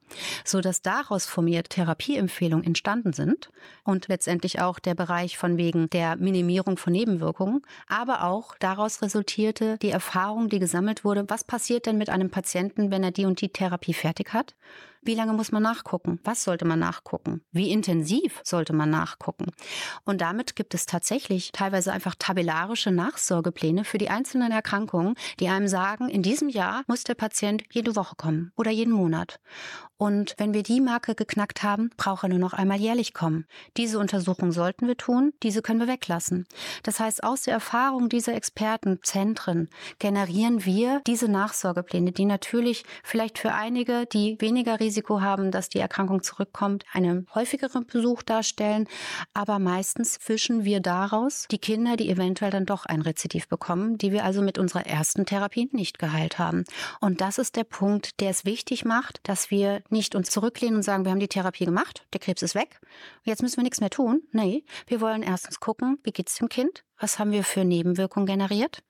so 0.45 0.61
dass 0.61 0.83
daraus 1.19 1.25
formiert 1.25 1.69
Therapieempfehlungen 1.69 2.65
entstanden 2.65 3.11
sind 3.11 3.49
und 3.83 4.07
letztendlich 4.07 4.61
auch 4.61 4.79
der 4.79 4.95
Bereich 4.95 5.37
von 5.37 5.57
wegen 5.57 5.89
der 5.89 6.15
Minimierung 6.15 6.77
von 6.77 6.93
Nebenwirkungen, 6.93 7.61
aber 7.87 8.23
auch 8.23 8.55
daraus 8.59 9.01
resultierte 9.01 9.77
die 9.81 9.89
Erfahrung, 9.89 10.47
die 10.47 10.59
gesammelt 10.59 11.03
wurde, 11.03 11.25
was 11.27 11.43
passiert 11.43 11.85
denn 11.85 11.97
mit 11.97 12.09
einem 12.09 12.29
Patienten, 12.29 12.89
wenn 12.89 13.03
er 13.03 13.11
die 13.11 13.25
und 13.25 13.41
die 13.41 13.49
Therapie 13.49 13.93
fertig 13.93 14.33
hat? 14.33 14.55
Wie 15.01 15.15
lange 15.15 15.31
muss 15.33 15.53
man 15.53 15.63
nachgucken? 15.63 16.19
Was 16.25 16.43
sollte 16.43 16.65
man 16.65 16.79
nachgucken? 16.79 17.41
Wie 17.51 17.71
intensiv 17.71 18.41
sollte 18.43 18.73
man 18.73 18.89
nachgucken? 18.89 19.45
Und 20.03 20.19
damit 20.19 20.57
gibt 20.57 20.73
es 20.73 20.85
tatsächlich 20.85 21.53
teilweise 21.53 21.93
einfach 21.93 22.15
tabellarische 22.19 22.91
Nachsorgepläne 22.91 23.85
für 23.85 23.97
die 23.97 24.09
einzelnen 24.09 24.51
Erkrankungen, 24.51 25.15
die 25.39 25.47
einem 25.47 25.69
sagen, 25.69 26.09
in 26.09 26.21
diesem 26.21 26.49
Jahr 26.49 26.83
muss 26.87 27.05
der 27.05 27.15
Patient 27.15 27.63
jede 27.71 27.95
Woche 27.95 28.15
kommen 28.17 28.51
oder 28.57 28.71
jeden 28.71 28.93
Monat. 28.93 29.39
Und 29.95 30.35
wenn 30.37 30.53
wir 30.53 30.63
die 30.63 30.79
Marke 30.79 31.15
geknackt 31.15 31.63
haben, 31.63 31.91
braucht 31.97 32.23
er 32.23 32.29
nur 32.29 32.39
noch 32.39 32.53
einmal 32.53 32.79
jährlich 32.79 33.13
kommen. 33.13 33.45
Diese 33.77 33.99
Untersuchung 33.99 34.51
sollten 34.53 34.87
wir 34.87 34.95
tun, 34.95 35.33
diese 35.43 35.61
können 35.61 35.81
wir 35.81 35.87
weglassen. 35.87 36.45
Das 36.83 36.99
heißt, 36.99 37.23
aus 37.23 37.41
der 37.43 37.53
Erfahrung 37.53 38.07
dieser 38.07 38.33
Expertenzentren 38.33 39.69
generieren 39.99 40.63
wir 40.63 41.01
diese 41.05 41.29
Nachsorgepläne, 41.29 42.13
die 42.13 42.25
natürlich 42.25 42.85
vielleicht 43.03 43.39
für 43.39 43.53
einige, 43.53 44.05
die 44.05 44.37
weniger 44.39 44.79
Risiko 44.79 44.88
haben, 45.21 45.51
dass 45.51 45.69
die 45.69 45.79
Erkrankung 45.79 46.23
zurückkommt, 46.23 46.83
einen 46.93 47.27
häufigeren 47.33 47.85
Besuch 47.85 48.23
darstellen. 48.23 48.87
Aber 49.33 49.59
meistens 49.59 50.17
fischen 50.19 50.65
wir 50.65 50.79
daraus 50.79 51.47
die 51.51 51.57
Kinder, 51.57 51.97
die 51.97 52.09
eventuell 52.09 52.51
dann 52.51 52.65
doch 52.65 52.85
ein 52.85 53.01
Rezidiv 53.01 53.47
bekommen, 53.47 53.97
die 53.97 54.11
wir 54.11 54.23
also 54.23 54.41
mit 54.41 54.57
unserer 54.57 54.85
ersten 54.85 55.25
Therapie 55.25 55.69
nicht 55.71 55.99
geheilt 55.99 56.39
haben. 56.39 56.63
Und 56.99 57.21
das 57.21 57.37
ist 57.37 57.55
der 57.55 57.63
Punkt, 57.63 58.19
der 58.19 58.29
es 58.29 58.45
wichtig 58.45 58.85
macht, 58.85 59.19
dass 59.23 59.51
wir 59.51 59.81
nicht 59.89 60.15
uns 60.15 60.29
zurücklehnen 60.29 60.77
und 60.77 60.83
sagen, 60.83 61.05
wir 61.05 61.11
haben 61.11 61.19
die 61.19 61.27
Therapie 61.27 61.65
gemacht, 61.65 62.05
der 62.13 62.19
Krebs 62.19 62.41
ist 62.41 62.55
weg, 62.55 62.79
jetzt 63.23 63.41
müssen 63.41 63.57
wir 63.57 63.63
nichts 63.63 63.79
mehr 63.81 63.89
tun. 63.89 64.21
Nee, 64.31 64.63
wir 64.87 65.01
wollen 65.01 65.23
erstens 65.23 65.59
gucken, 65.59 65.99
wie 66.03 66.11
geht's 66.11 66.35
dem 66.35 66.49
Kind? 66.49 66.83
Was 66.99 67.19
haben 67.19 67.31
wir 67.31 67.43
für 67.43 67.63
Nebenwirkungen 67.63 68.25
generiert? 68.25 68.83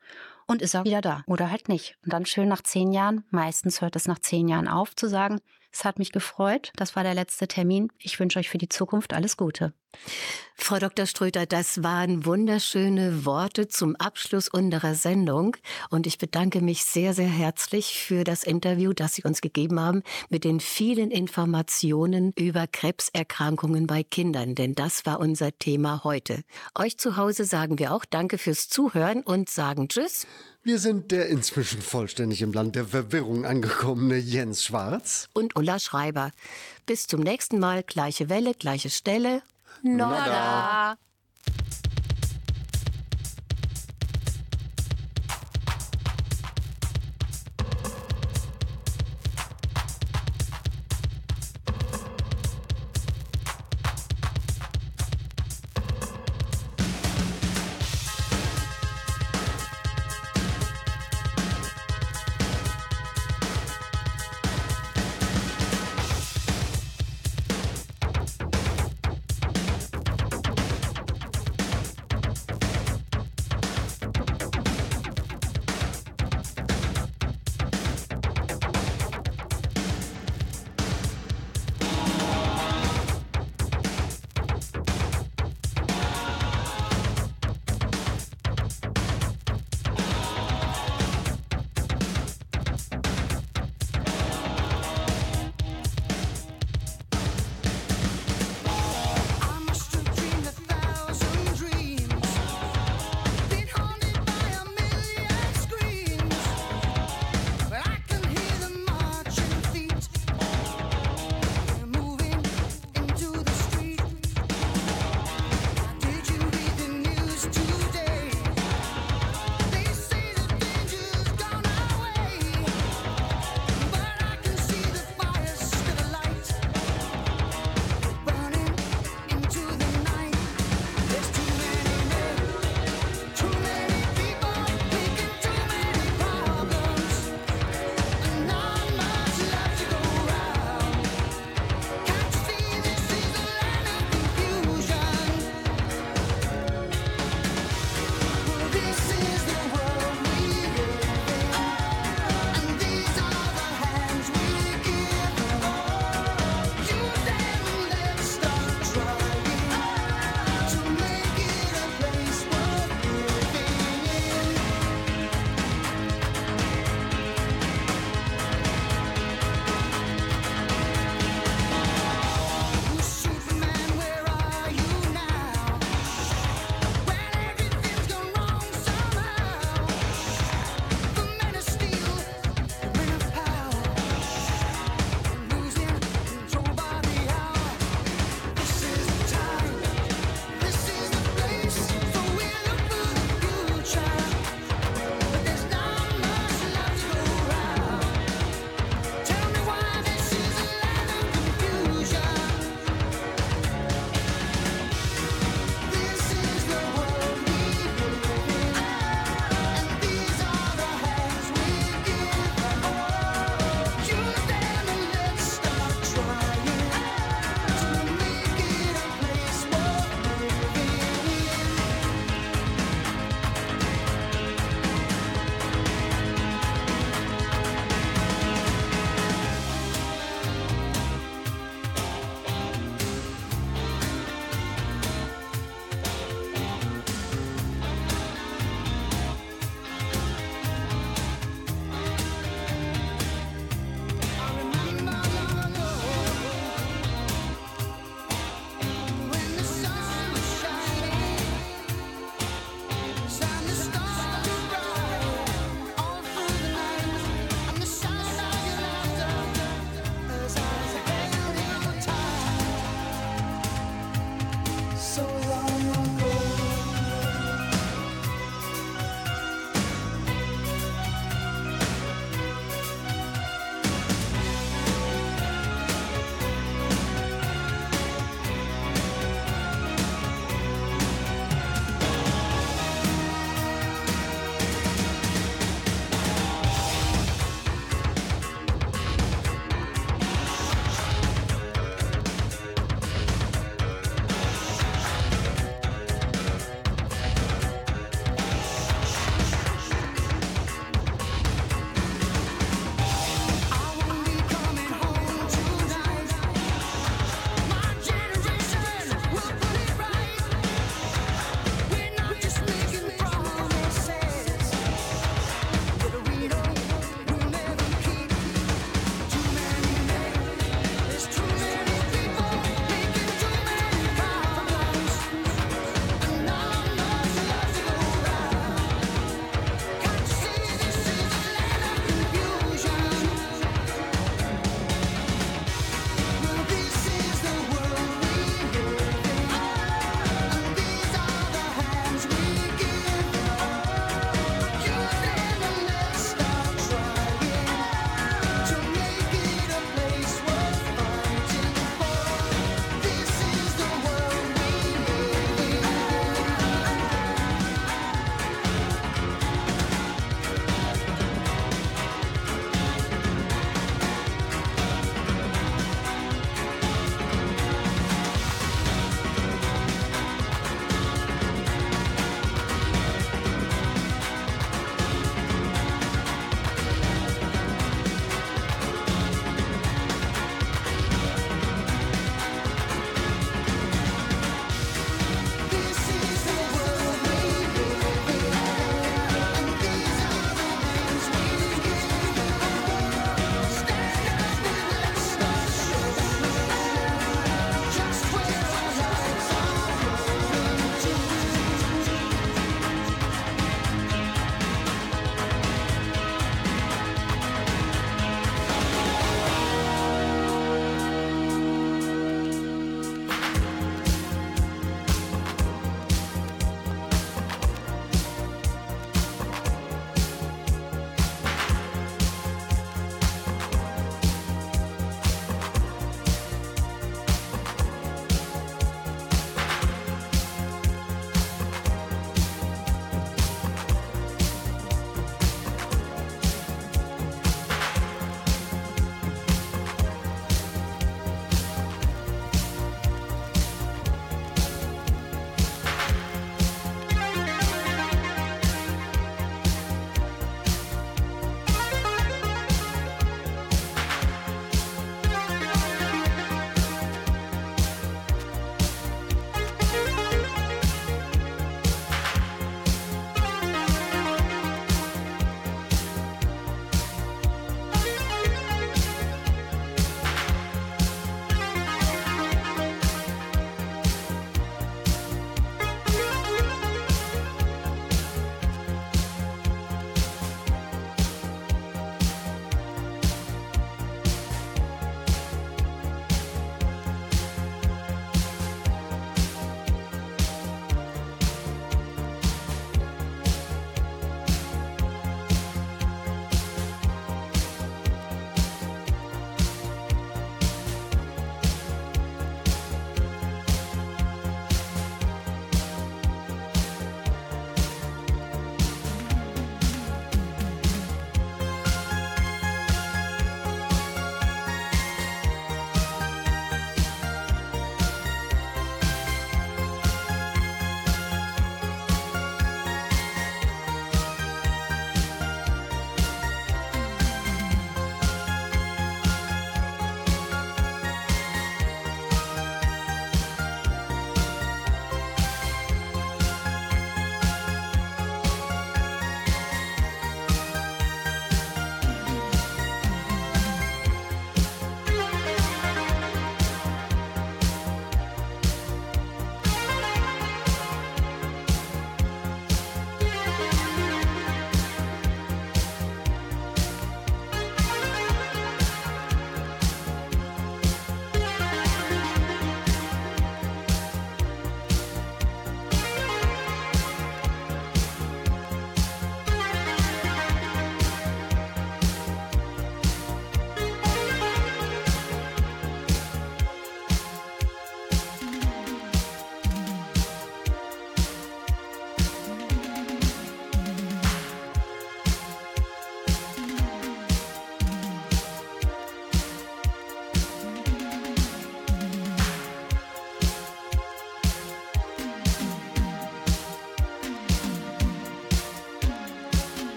Und 0.47 0.63
ist 0.63 0.73
er 0.73 0.83
wieder 0.83 1.01
da 1.01 1.23
oder 1.27 1.51
halt 1.51 1.69
nicht? 1.69 1.99
Und 2.03 2.11
dann 2.11 2.25
schön 2.25 2.47
nach 2.47 2.63
zehn 2.63 2.91
Jahren, 2.91 3.23
meistens 3.29 3.81
hört 3.81 3.95
es 3.95 4.07
nach 4.07 4.17
zehn 4.17 4.47
Jahren 4.47 4.67
auf, 4.67 4.95
zu 4.95 5.07
sagen, 5.07 5.41
es 5.71 5.85
hat 5.85 5.99
mich 5.99 6.11
gefreut, 6.11 6.71
das 6.75 6.95
war 6.95 7.03
der 7.03 7.13
letzte 7.13 7.47
Termin. 7.47 7.91
Ich 7.99 8.19
wünsche 8.19 8.39
euch 8.39 8.49
für 8.49 8.57
die 8.57 8.69
Zukunft 8.69 9.13
alles 9.13 9.37
Gute. 9.37 9.73
Frau 10.61 10.77
Dr. 10.77 11.07
Ströter, 11.07 11.47
das 11.47 11.81
waren 11.81 12.25
wunderschöne 12.25 13.25
Worte 13.25 13.69
zum 13.69 13.95
Abschluss 13.95 14.49
unserer 14.49 14.93
Sendung 14.93 15.55
und 15.89 16.05
ich 16.05 16.19
bedanke 16.19 16.61
mich 16.61 16.83
sehr, 16.83 17.15
sehr 17.15 17.27
herzlich 17.27 17.97
für 17.97 18.23
das 18.23 18.43
Interview, 18.43 18.93
das 18.93 19.15
Sie 19.15 19.23
uns 19.23 19.41
gegeben 19.41 19.79
haben 19.79 20.03
mit 20.29 20.43
den 20.43 20.59
vielen 20.59 21.09
Informationen 21.09 22.33
über 22.37 22.67
Krebserkrankungen 22.67 23.87
bei 23.87 24.03
Kindern, 24.03 24.53
denn 24.53 24.75
das 24.75 25.07
war 25.07 25.19
unser 25.19 25.57
Thema 25.57 26.03
heute. 26.03 26.43
Euch 26.75 26.99
zu 26.99 27.17
Hause 27.17 27.45
sagen 27.45 27.79
wir 27.79 27.91
auch 27.91 28.05
Danke 28.05 28.37
fürs 28.37 28.69
Zuhören 28.69 29.23
und 29.23 29.49
sagen 29.49 29.87
Tschüss. 29.87 30.27
Wir 30.61 30.77
sind 30.77 31.09
der 31.11 31.29
inzwischen 31.29 31.81
vollständig 31.81 32.43
im 32.43 32.51
Land 32.51 32.75
der 32.75 32.85
Verwirrung 32.85 33.45
angekommene 33.45 34.17
Jens 34.17 34.65
Schwarz. 34.65 35.29
Und 35.33 35.55
Ulla 35.55 35.79
Schreiber. 35.79 36.31
Bis 36.85 37.07
zum 37.07 37.21
nächsten 37.21 37.57
Mal, 37.59 37.81
gleiche 37.81 38.29
Welle, 38.29 38.53
gleiche 38.53 38.89
Stelle. 38.91 39.41
Nada. 39.83 40.19
Nada. 40.19 41.08